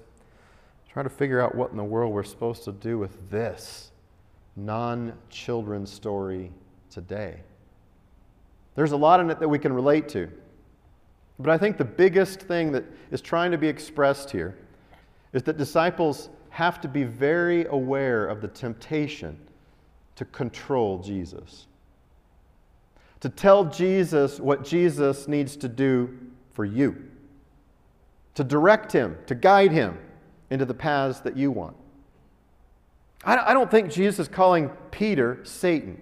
I 0.87 0.93
try 0.93 1.03
to 1.03 1.09
figure 1.09 1.41
out 1.41 1.55
what 1.55 1.71
in 1.71 1.77
the 1.77 1.83
world 1.83 2.13
we're 2.13 2.23
supposed 2.23 2.63
to 2.65 2.71
do 2.71 2.97
with 2.97 3.29
this 3.29 3.91
non 4.55 5.13
children 5.29 5.85
story 5.85 6.51
today. 6.89 7.41
There's 8.75 8.91
a 8.91 8.97
lot 8.97 9.19
in 9.19 9.29
it 9.29 9.39
that 9.39 9.47
we 9.47 9.59
can 9.59 9.73
relate 9.73 10.07
to. 10.09 10.29
But 11.39 11.51
I 11.51 11.57
think 11.57 11.77
the 11.77 11.85
biggest 11.85 12.41
thing 12.41 12.71
that 12.71 12.83
is 13.11 13.21
trying 13.21 13.51
to 13.51 13.57
be 13.57 13.67
expressed 13.67 14.31
here 14.31 14.57
is 15.33 15.43
that 15.43 15.57
disciples 15.57 16.29
have 16.57 16.81
to 16.81 16.87
be 16.87 17.03
very 17.03 17.67
aware 17.67 18.25
of 18.25 18.41
the 18.41 18.47
temptation 18.47 19.37
to 20.15 20.25
control 20.25 20.97
Jesus, 20.97 21.67
to 23.19 23.29
tell 23.29 23.65
Jesus 23.65 24.39
what 24.39 24.65
Jesus 24.65 25.27
needs 25.27 25.55
to 25.55 25.69
do 25.69 26.17
for 26.53 26.65
you, 26.65 26.95
to 28.33 28.43
direct 28.43 28.91
him, 28.91 29.15
to 29.27 29.35
guide 29.35 29.71
him 29.71 29.99
into 30.49 30.65
the 30.65 30.73
paths 30.73 31.19
that 31.19 31.37
you 31.37 31.51
want. 31.51 31.77
I 33.23 33.53
don't 33.53 33.69
think 33.69 33.91
Jesus 33.91 34.17
is 34.17 34.27
calling 34.27 34.71
Peter 34.89 35.37
Satan 35.43 36.01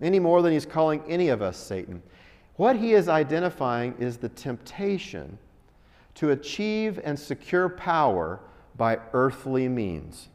any 0.00 0.18
more 0.18 0.40
than 0.40 0.50
he's 0.50 0.64
calling 0.64 1.02
any 1.06 1.28
of 1.28 1.42
us 1.42 1.58
Satan. 1.58 2.02
What 2.56 2.74
he 2.74 2.94
is 2.94 3.06
identifying 3.06 3.96
is 3.98 4.16
the 4.16 4.30
temptation 4.30 5.36
to 6.14 6.30
achieve 6.30 6.98
and 7.04 7.18
secure 7.18 7.68
power 7.68 8.40
by 8.78 8.98
earthly 9.12 9.68
means. 9.68 10.28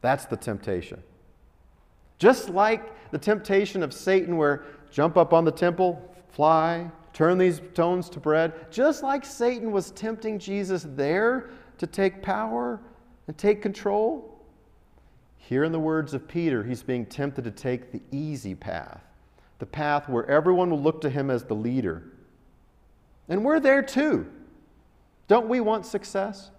That's 0.00 0.26
the 0.26 0.36
temptation. 0.36 1.02
Just 2.18 2.50
like 2.50 3.10
the 3.10 3.18
temptation 3.18 3.82
of 3.82 3.92
Satan, 3.92 4.36
where 4.36 4.64
jump 4.90 5.16
up 5.16 5.32
on 5.32 5.44
the 5.44 5.50
temple, 5.50 6.14
fly, 6.28 6.88
turn 7.12 7.38
these 7.38 7.60
stones 7.72 8.08
to 8.10 8.20
bread, 8.20 8.70
just 8.70 9.02
like 9.02 9.24
Satan 9.24 9.72
was 9.72 9.90
tempting 9.90 10.38
Jesus 10.38 10.86
there 10.90 11.50
to 11.78 11.86
take 11.86 12.22
power 12.22 12.80
and 13.26 13.36
take 13.36 13.62
control. 13.62 14.44
Here, 15.36 15.64
in 15.64 15.72
the 15.72 15.80
words 15.80 16.12
of 16.12 16.28
Peter, 16.28 16.62
he's 16.62 16.82
being 16.82 17.06
tempted 17.06 17.44
to 17.44 17.50
take 17.50 17.90
the 17.90 18.02
easy 18.12 18.54
path, 18.54 19.02
the 19.58 19.66
path 19.66 20.08
where 20.08 20.26
everyone 20.26 20.70
will 20.70 20.82
look 20.82 21.00
to 21.00 21.10
him 21.10 21.30
as 21.30 21.44
the 21.44 21.54
leader. 21.54 22.02
And 23.28 23.44
we're 23.44 23.60
there 23.60 23.82
too. 23.82 24.26
Don't 25.26 25.48
we 25.48 25.60
want 25.60 25.86
success? 25.86 26.50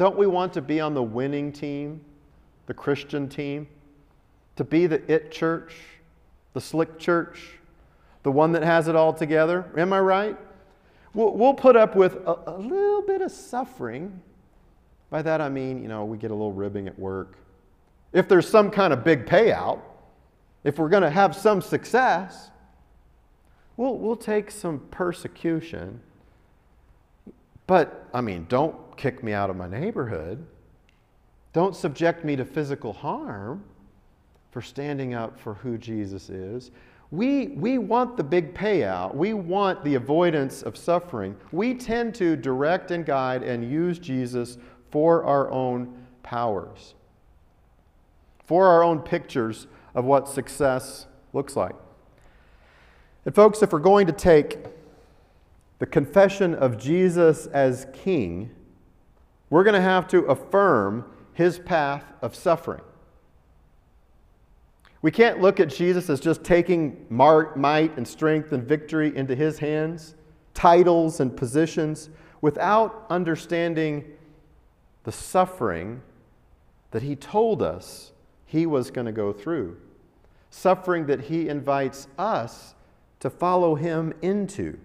Don't 0.00 0.16
we 0.16 0.26
want 0.26 0.54
to 0.54 0.62
be 0.62 0.80
on 0.80 0.94
the 0.94 1.02
winning 1.02 1.52
team, 1.52 2.00
the 2.64 2.72
Christian 2.72 3.28
team? 3.28 3.68
to 4.60 4.64
be 4.64 4.86
the 4.86 5.00
it 5.10 5.30
church, 5.30 5.74
the 6.52 6.60
slick 6.60 6.98
church, 6.98 7.58
the 8.24 8.30
one 8.30 8.52
that 8.52 8.62
has 8.62 8.88
it 8.88 8.94
all 8.94 9.10
together. 9.10 9.64
Am 9.74 9.90
I 9.90 10.00
right? 10.00 10.36
We'll, 11.14 11.32
we'll 11.32 11.54
put 11.54 11.76
up 11.76 11.96
with 11.96 12.16
a, 12.26 12.38
a 12.46 12.58
little 12.58 13.00
bit 13.00 13.22
of 13.22 13.32
suffering. 13.32 14.20
By 15.08 15.22
that 15.22 15.40
I 15.40 15.48
mean, 15.48 15.80
you 15.80 15.88
know, 15.88 16.04
we 16.04 16.18
get 16.18 16.30
a 16.30 16.34
little 16.34 16.52
ribbing 16.52 16.88
at 16.88 16.98
work. 16.98 17.38
If 18.12 18.28
there's 18.28 18.46
some 18.46 18.70
kind 18.70 18.92
of 18.92 19.02
big 19.02 19.24
payout, 19.24 19.80
if 20.62 20.78
we're 20.78 20.90
going 20.90 21.04
to 21.04 21.10
have 21.10 21.34
some 21.34 21.62
success, 21.62 22.50
we'll, 23.78 23.96
we'll 23.96 24.14
take 24.14 24.50
some 24.50 24.80
persecution. 24.90 26.00
But, 27.66 28.08
I 28.12 28.20
mean, 28.20 28.44
don't 28.50 28.76
kick 29.00 29.24
me 29.24 29.32
out 29.32 29.48
of 29.48 29.56
my 29.56 29.66
neighborhood. 29.66 30.46
Don't 31.54 31.74
subject 31.74 32.22
me 32.22 32.36
to 32.36 32.44
physical 32.44 32.92
harm 32.92 33.64
for 34.50 34.60
standing 34.60 35.14
up 35.14 35.40
for 35.40 35.54
who 35.54 35.78
Jesus 35.78 36.28
is. 36.28 36.70
We, 37.10 37.48
we 37.48 37.78
want 37.78 38.18
the 38.18 38.22
big 38.22 38.54
payout. 38.54 39.14
We 39.14 39.32
want 39.32 39.82
the 39.82 39.94
avoidance 39.94 40.62
of 40.62 40.76
suffering. 40.76 41.34
We 41.50 41.74
tend 41.74 42.14
to 42.16 42.36
direct 42.36 42.90
and 42.90 43.06
guide 43.06 43.42
and 43.42 43.68
use 43.68 43.98
Jesus 43.98 44.58
for 44.90 45.24
our 45.24 45.50
own 45.50 45.96
powers, 46.22 46.94
for 48.44 48.66
our 48.66 48.84
own 48.84 49.00
pictures 49.00 49.66
of 49.94 50.04
what 50.04 50.28
success 50.28 51.06
looks 51.32 51.56
like. 51.56 51.74
And, 53.24 53.34
folks, 53.34 53.62
if 53.62 53.72
we're 53.72 53.78
going 53.78 54.06
to 54.06 54.12
take 54.12 54.58
the 55.78 55.86
confession 55.86 56.54
of 56.54 56.76
Jesus 56.76 57.46
as 57.46 57.86
King, 57.94 58.50
we're 59.50 59.64
going 59.64 59.74
to 59.74 59.80
have 59.80 60.06
to 60.08 60.20
affirm 60.26 61.04
his 61.34 61.58
path 61.58 62.04
of 62.22 62.34
suffering. 62.34 62.82
We 65.02 65.10
can't 65.10 65.40
look 65.40 65.60
at 65.60 65.68
Jesus 65.68 66.10
as 66.10 66.20
just 66.20 66.44
taking 66.44 67.06
might 67.08 67.96
and 67.96 68.06
strength 68.06 68.52
and 68.52 68.62
victory 68.62 69.16
into 69.16 69.34
his 69.34 69.58
hands, 69.58 70.14
titles 70.54 71.20
and 71.20 71.36
positions, 71.36 72.10
without 72.40 73.06
understanding 73.10 74.04
the 75.04 75.12
suffering 75.12 76.02
that 76.90 77.02
he 77.02 77.16
told 77.16 77.62
us 77.62 78.12
he 78.44 78.66
was 78.66 78.90
going 78.90 79.06
to 79.06 79.12
go 79.12 79.32
through. 79.32 79.76
Suffering 80.50 81.06
that 81.06 81.22
he 81.22 81.48
invites 81.48 82.08
us 82.18 82.74
to 83.20 83.30
follow 83.30 83.74
him 83.74 84.12
into. 84.20 84.78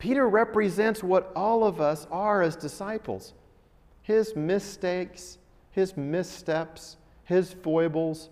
Peter 0.00 0.28
represents 0.28 1.04
what 1.04 1.30
all 1.36 1.62
of 1.62 1.80
us 1.80 2.08
are 2.10 2.42
as 2.42 2.56
disciples 2.56 3.34
his 4.02 4.34
mistakes, 4.34 5.38
his 5.70 5.96
missteps, 5.96 6.96
his 7.22 7.52
foibles 7.52 8.30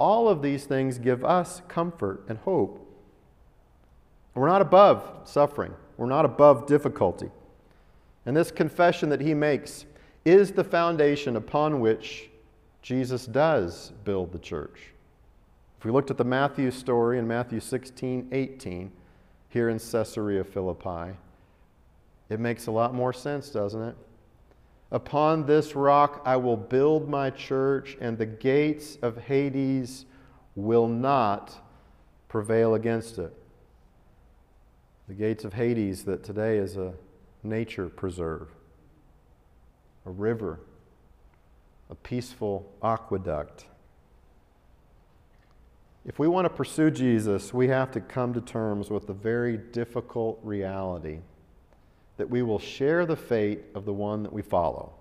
all 0.00 0.30
of 0.30 0.40
these 0.40 0.64
things 0.64 0.98
give 0.98 1.24
us 1.24 1.60
comfort 1.68 2.24
and 2.26 2.38
hope. 2.38 2.86
We're 4.34 4.48
not 4.48 4.62
above 4.62 5.20
suffering, 5.24 5.74
we're 5.98 6.06
not 6.06 6.24
above 6.24 6.66
difficulty. 6.66 7.30
And 8.24 8.34
this 8.34 8.50
confession 8.50 9.10
that 9.10 9.20
he 9.20 9.34
makes 9.34 9.84
is 10.24 10.52
the 10.52 10.64
foundation 10.64 11.36
upon 11.36 11.80
which 11.80 12.30
Jesus 12.80 13.26
does 13.26 13.92
build 14.04 14.32
the 14.32 14.38
church. 14.38 14.80
If 15.78 15.84
we 15.84 15.90
looked 15.90 16.10
at 16.10 16.16
the 16.16 16.24
Matthew 16.24 16.70
story 16.70 17.18
in 17.18 17.28
Matthew 17.28 17.60
16, 17.60 18.28
18, 18.32 18.90
here 19.50 19.68
in 19.68 19.78
Caesarea 19.78 20.44
Philippi, 20.44 21.16
it 22.28 22.40
makes 22.40 22.66
a 22.66 22.70
lot 22.70 22.94
more 22.94 23.12
sense, 23.12 23.50
doesn't 23.50 23.82
it? 23.82 23.96
Upon 24.92 25.46
this 25.46 25.76
rock 25.76 26.22
I 26.24 26.36
will 26.36 26.56
build 26.56 27.08
my 27.08 27.30
church, 27.30 27.96
and 28.00 28.16
the 28.16 28.26
gates 28.26 28.96
of 29.02 29.16
Hades 29.16 30.06
will 30.56 30.88
not 30.88 31.52
prevail 32.28 32.74
against 32.74 33.18
it. 33.18 33.32
The 35.08 35.14
gates 35.14 35.44
of 35.44 35.52
Hades, 35.52 36.04
that 36.04 36.22
today 36.22 36.58
is 36.58 36.76
a 36.76 36.94
nature 37.42 37.88
preserve, 37.88 38.48
a 40.06 40.10
river, 40.10 40.60
a 41.88 41.94
peaceful 41.96 42.72
aqueduct. 42.82 43.66
If 46.10 46.18
we 46.18 46.26
want 46.26 46.44
to 46.44 46.50
pursue 46.50 46.90
Jesus, 46.90 47.54
we 47.54 47.68
have 47.68 47.92
to 47.92 48.00
come 48.00 48.34
to 48.34 48.40
terms 48.40 48.90
with 48.90 49.06
the 49.06 49.12
very 49.12 49.56
difficult 49.56 50.40
reality 50.42 51.20
that 52.16 52.28
we 52.28 52.42
will 52.42 52.58
share 52.58 53.06
the 53.06 53.14
fate 53.14 53.60
of 53.76 53.84
the 53.84 53.92
one 53.92 54.24
that 54.24 54.32
we 54.32 54.42
follow. 54.42 54.92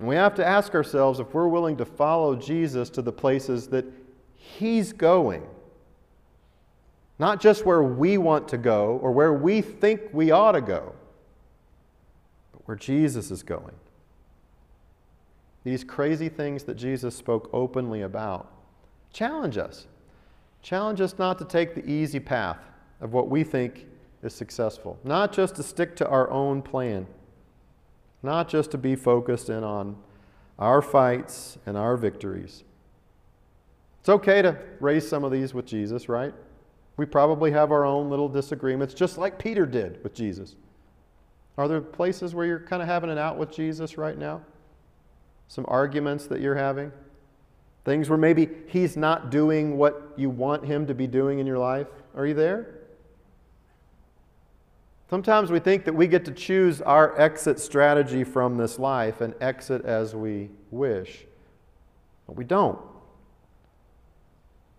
And 0.00 0.08
we 0.08 0.16
have 0.16 0.34
to 0.34 0.44
ask 0.44 0.74
ourselves 0.74 1.20
if 1.20 1.32
we're 1.32 1.46
willing 1.46 1.76
to 1.76 1.84
follow 1.84 2.34
Jesus 2.34 2.90
to 2.90 3.00
the 3.00 3.12
places 3.12 3.68
that 3.68 3.84
he's 4.34 4.92
going. 4.92 5.46
Not 7.20 7.40
just 7.40 7.64
where 7.64 7.84
we 7.84 8.18
want 8.18 8.48
to 8.48 8.58
go 8.58 8.98
or 9.00 9.12
where 9.12 9.32
we 9.32 9.60
think 9.60 10.00
we 10.12 10.32
ought 10.32 10.52
to 10.52 10.60
go, 10.60 10.96
but 12.50 12.62
where 12.66 12.76
Jesus 12.76 13.30
is 13.30 13.44
going. 13.44 13.76
these 15.62 15.84
crazy 15.84 16.28
things 16.28 16.64
that 16.64 16.74
Jesus 16.74 17.14
spoke 17.14 17.48
openly 17.52 18.02
about, 18.02 18.61
challenge 19.12 19.58
us. 19.58 19.86
Challenge 20.62 21.00
us 21.00 21.18
not 21.18 21.38
to 21.38 21.44
take 21.44 21.74
the 21.74 21.88
easy 21.88 22.20
path 22.20 22.58
of 23.00 23.12
what 23.12 23.28
we 23.28 23.42
think 23.44 23.86
is 24.22 24.34
successful, 24.34 24.98
not 25.04 25.32
just 25.32 25.56
to 25.56 25.62
stick 25.62 25.96
to 25.96 26.08
our 26.08 26.30
own 26.30 26.62
plan, 26.62 27.06
not 28.22 28.48
just 28.48 28.70
to 28.70 28.78
be 28.78 28.94
focused 28.94 29.50
in 29.50 29.64
on 29.64 29.96
our 30.58 30.80
fights 30.80 31.58
and 31.66 31.76
our 31.76 31.96
victories. 31.96 32.62
It's 34.00 34.08
okay 34.08 34.42
to 34.42 34.56
raise 34.80 35.08
some 35.08 35.24
of 35.24 35.32
these 35.32 35.54
with 35.54 35.66
Jesus, 35.66 36.08
right? 36.08 36.32
We 36.96 37.06
probably 37.06 37.50
have 37.52 37.72
our 37.72 37.84
own 37.84 38.10
little 38.10 38.28
disagreements, 38.28 38.94
just 38.94 39.18
like 39.18 39.38
Peter 39.38 39.66
did 39.66 40.02
with 40.04 40.14
Jesus. 40.14 40.56
Are 41.58 41.68
there 41.68 41.80
places 41.80 42.34
where 42.34 42.46
you're 42.46 42.60
kind 42.60 42.82
of 42.82 42.88
having 42.88 43.10
it 43.10 43.18
out 43.18 43.38
with 43.38 43.50
Jesus 43.50 43.98
right 43.98 44.16
now? 44.16 44.42
Some 45.48 45.64
arguments 45.68 46.26
that 46.26 46.40
you're 46.40 46.54
having? 46.54 46.92
Things 47.84 48.08
where 48.08 48.18
maybe 48.18 48.48
he's 48.68 48.96
not 48.96 49.30
doing 49.30 49.76
what 49.76 50.12
you 50.16 50.30
want 50.30 50.64
him 50.64 50.86
to 50.86 50.94
be 50.94 51.06
doing 51.06 51.40
in 51.40 51.46
your 51.46 51.58
life? 51.58 51.88
Are 52.14 52.26
you 52.26 52.34
there? 52.34 52.78
Sometimes 55.10 55.50
we 55.50 55.58
think 55.58 55.84
that 55.84 55.94
we 55.94 56.06
get 56.06 56.24
to 56.24 56.32
choose 56.32 56.80
our 56.80 57.20
exit 57.20 57.60
strategy 57.60 58.24
from 58.24 58.56
this 58.56 58.78
life 58.78 59.20
and 59.20 59.34
exit 59.42 59.84
as 59.84 60.14
we 60.14 60.48
wish, 60.70 61.26
but 62.26 62.34
we 62.34 62.44
don't. 62.44 62.78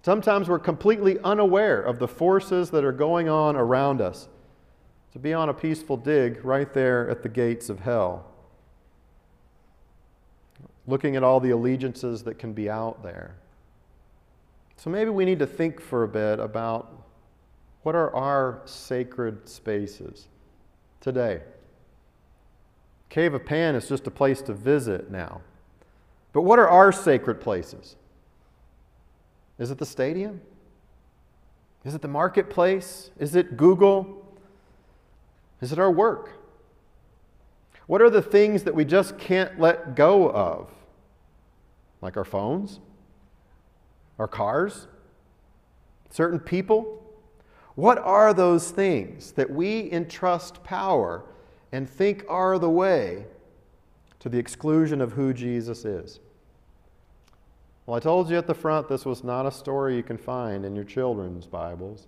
Sometimes 0.02 0.50
we're 0.50 0.58
completely 0.60 1.20
unaware 1.24 1.80
of 1.82 2.00
the 2.00 2.08
forces 2.08 2.72
that 2.72 2.84
are 2.84 2.92
going 2.92 3.30
on 3.30 3.56
around 3.56 4.02
us. 4.02 4.28
To 5.12 5.20
be 5.20 5.34
on 5.34 5.50
a 5.50 5.54
peaceful 5.54 5.98
dig 5.98 6.44
right 6.44 6.74
there 6.74 7.08
at 7.10 7.22
the 7.22 7.30
gates 7.30 7.70
of 7.70 7.82
hell, 7.82 8.26
looking 10.88 11.15
at 11.15 11.24
all 11.24 11.39
the 11.39 11.52
allegiances 11.52 12.24
that 12.24 12.38
can 12.38 12.54
be 12.54 12.69
out 12.69 13.04
there. 13.04 13.36
So 14.78 14.89
maybe 14.89 15.10
we 15.10 15.26
need 15.26 15.39
to 15.39 15.48
think 15.48 15.80
for 15.80 16.04
a 16.04 16.08
bit 16.08 16.39
about 16.39 17.06
what 17.84 17.96
are 17.96 18.13
our 18.15 18.62
sacred 18.65 19.48
spaces 19.48 20.28
today? 21.00 21.41
Cave 23.10 23.34
of 23.34 23.46
Pan 23.46 23.76
is 23.76 23.88
just 23.88 24.08
a 24.08 24.12
place 24.12 24.41
to 24.41 24.54
visit 24.54 25.12
now. 25.12 25.41
But 26.32 26.41
what 26.41 26.60
are 26.60 26.67
our 26.67 26.91
sacred 26.91 27.39
places? 27.39 27.96
Is 29.60 29.69
it 29.69 29.78
the 29.78 29.86
stadium? 29.86 30.41
Is 31.86 31.93
it 31.93 32.02
the 32.02 32.08
marketplace? 32.08 33.12
Is 33.19 33.36
it 33.36 33.56
Google? 33.56 34.26
Is 35.62 35.72
it 35.72 35.80
our 35.80 35.91
work? 35.91 36.42
What 37.88 38.02
are 38.02 38.10
the 38.10 38.22
things 38.22 38.63
that 38.63 38.76
we 38.76 38.86
just 38.86 39.17
can't 39.17 39.60
let 39.60 39.96
go 39.96 40.30
of? 40.30 40.72
Like 42.02 42.17
our 42.17 42.26
phones, 42.26 42.80
our 44.19 44.28
cars, 44.28 44.88
certain 46.10 46.39
people? 46.39 47.00
What 47.76 47.98
are 47.98 48.34
those 48.34 48.72
things 48.72 49.32
that 49.34 49.50
we 49.50 49.91
entrust 49.91 50.63
power 50.63 51.24
and 51.72 51.89
think 51.89 52.24
are 52.30 52.60
the 52.60 52.69
way 52.69 53.26
to 54.19 54.30
the 54.30 54.38
exclusion 54.38 55.02
of 55.02 55.13
who 55.13 55.34
Jesus 55.34 55.84
is? 55.84 56.19
Well, 57.86 57.98
I 57.98 58.00
told 58.00 58.30
you 58.30 58.38
at 58.38 58.48
the 58.48 58.54
front 58.54 58.88
this 58.88 59.06
was 59.06 59.24
not 59.24 59.46
a 59.46 59.52
story 59.52 59.96
you 59.96 60.04
can 60.04 60.17
find 60.17 60.63
in 60.63 60.76
your 60.76 60.86
children's 60.86 61.46
Bibles 61.46 62.08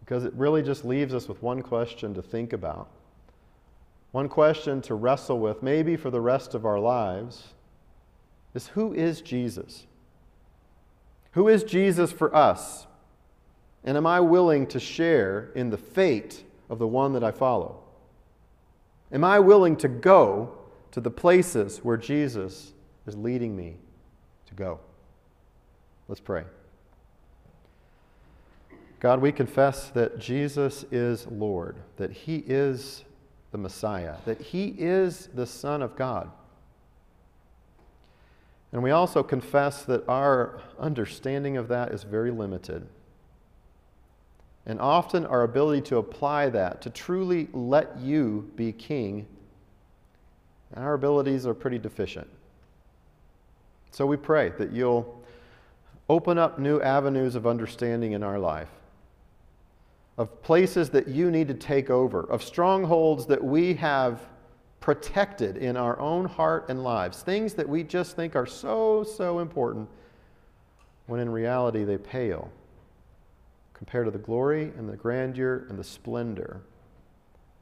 because 0.00 0.24
it 0.24 0.32
really 0.34 0.62
just 0.62 0.84
leaves 0.84 1.14
us 1.14 1.28
with 1.28 1.42
one 1.42 1.62
question 1.62 2.14
to 2.14 2.22
think 2.22 2.52
about, 2.52 2.88
one 4.16 4.30
question 4.30 4.80
to 4.80 4.94
wrestle 4.94 5.38
with, 5.38 5.62
maybe 5.62 5.94
for 5.94 6.08
the 6.08 6.22
rest 6.22 6.54
of 6.54 6.64
our 6.64 6.78
lives, 6.78 7.48
is 8.54 8.68
who 8.68 8.94
is 8.94 9.20
Jesus? 9.20 9.84
Who 11.32 11.48
is 11.48 11.62
Jesus 11.62 12.12
for 12.12 12.34
us? 12.34 12.86
And 13.84 13.94
am 13.94 14.06
I 14.06 14.20
willing 14.20 14.68
to 14.68 14.80
share 14.80 15.50
in 15.54 15.68
the 15.68 15.76
fate 15.76 16.44
of 16.70 16.78
the 16.78 16.86
one 16.86 17.12
that 17.12 17.22
I 17.22 17.30
follow? 17.30 17.82
Am 19.12 19.22
I 19.22 19.38
willing 19.38 19.76
to 19.76 19.88
go 19.88 20.56
to 20.92 21.00
the 21.02 21.10
places 21.10 21.84
where 21.84 21.98
Jesus 21.98 22.72
is 23.06 23.18
leading 23.18 23.54
me 23.54 23.76
to 24.46 24.54
go? 24.54 24.80
Let's 26.08 26.22
pray. 26.22 26.44
God, 28.98 29.20
we 29.20 29.30
confess 29.30 29.90
that 29.90 30.18
Jesus 30.18 30.86
is 30.90 31.26
Lord, 31.26 31.76
that 31.98 32.12
He 32.12 32.36
is 32.46 33.04
the 33.52 33.58
Messiah, 33.58 34.16
that 34.24 34.40
He 34.40 34.74
is 34.78 35.28
the 35.34 35.46
Son 35.46 35.82
of 35.82 35.96
God. 35.96 36.30
And 38.72 38.82
we 38.82 38.90
also 38.90 39.22
confess 39.22 39.84
that 39.84 40.06
our 40.08 40.60
understanding 40.78 41.56
of 41.56 41.68
that 41.68 41.92
is 41.92 42.02
very 42.02 42.30
limited. 42.30 42.86
And 44.66 44.80
often 44.80 45.24
our 45.24 45.44
ability 45.44 45.82
to 45.82 45.98
apply 45.98 46.50
that, 46.50 46.82
to 46.82 46.90
truly 46.90 47.48
let 47.52 47.98
you 47.98 48.50
be 48.56 48.72
king, 48.72 49.26
our 50.74 50.94
abilities 50.94 51.46
are 51.46 51.54
pretty 51.54 51.78
deficient. 51.78 52.28
So 53.92 54.04
we 54.04 54.16
pray 54.16 54.50
that 54.58 54.72
you'll 54.72 55.22
open 56.08 56.36
up 56.36 56.58
new 56.58 56.80
avenues 56.80 57.34
of 57.34 57.46
understanding 57.46 58.12
in 58.12 58.22
our 58.22 58.38
life, 58.38 58.68
of 60.18 60.42
places 60.42 60.90
that 60.90 61.08
you 61.08 61.30
need 61.30 61.48
to 61.48 61.54
take 61.54 61.90
over, 61.90 62.22
of 62.30 62.42
strongholds 62.42 63.26
that 63.26 63.42
we 63.42 63.74
have 63.74 64.20
protected 64.80 65.56
in 65.56 65.76
our 65.76 65.98
own 65.98 66.24
heart 66.24 66.66
and 66.68 66.82
lives, 66.82 67.22
things 67.22 67.54
that 67.54 67.68
we 67.68 67.82
just 67.82 68.16
think 68.16 68.36
are 68.36 68.46
so, 68.46 69.04
so 69.04 69.40
important, 69.40 69.88
when 71.06 71.20
in 71.20 71.28
reality 71.28 71.84
they 71.84 71.98
pale 71.98 72.50
compared 73.74 74.06
to 74.06 74.10
the 74.10 74.18
glory 74.18 74.72
and 74.78 74.88
the 74.88 74.96
grandeur 74.96 75.66
and 75.68 75.78
the 75.78 75.84
splendor 75.84 76.62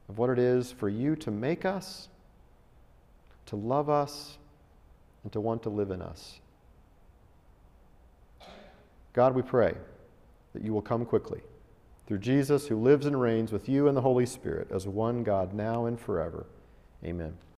of 0.09 0.19
what 0.19 0.31
it 0.31 0.39
is 0.39 0.71
for 0.71 0.89
you 0.89 1.17
to 1.17 1.31
make 1.31 1.65
us, 1.65 2.09
to 3.47 3.57
love 3.57 3.91
us, 3.91 4.39
and 5.25 5.33
to 5.33 5.41
want 5.41 5.63
to 5.63 5.71
live 5.71 5.91
in 5.91 6.01
us. 6.01 6.41
God, 9.13 9.35
we 9.35 9.43
pray 9.43 9.75
that 10.53 10.63
you 10.63 10.73
will 10.73 10.83
come 10.83 11.05
quickly 11.05 11.41
through 12.07 12.19
Jesus, 12.19 12.69
who 12.69 12.77
lives 12.77 13.07
and 13.07 13.21
reigns 13.21 13.53
with 13.53 13.69
you 13.69 13.89
and 13.89 13.97
the 13.97 14.03
Holy 14.03 14.27
Spirit 14.27 14.69
as 14.71 14.87
one 14.87 15.23
God 15.23 15.55
now 15.55 15.87
and 15.87 15.99
forever. 15.99 16.47
Amen. 17.05 17.37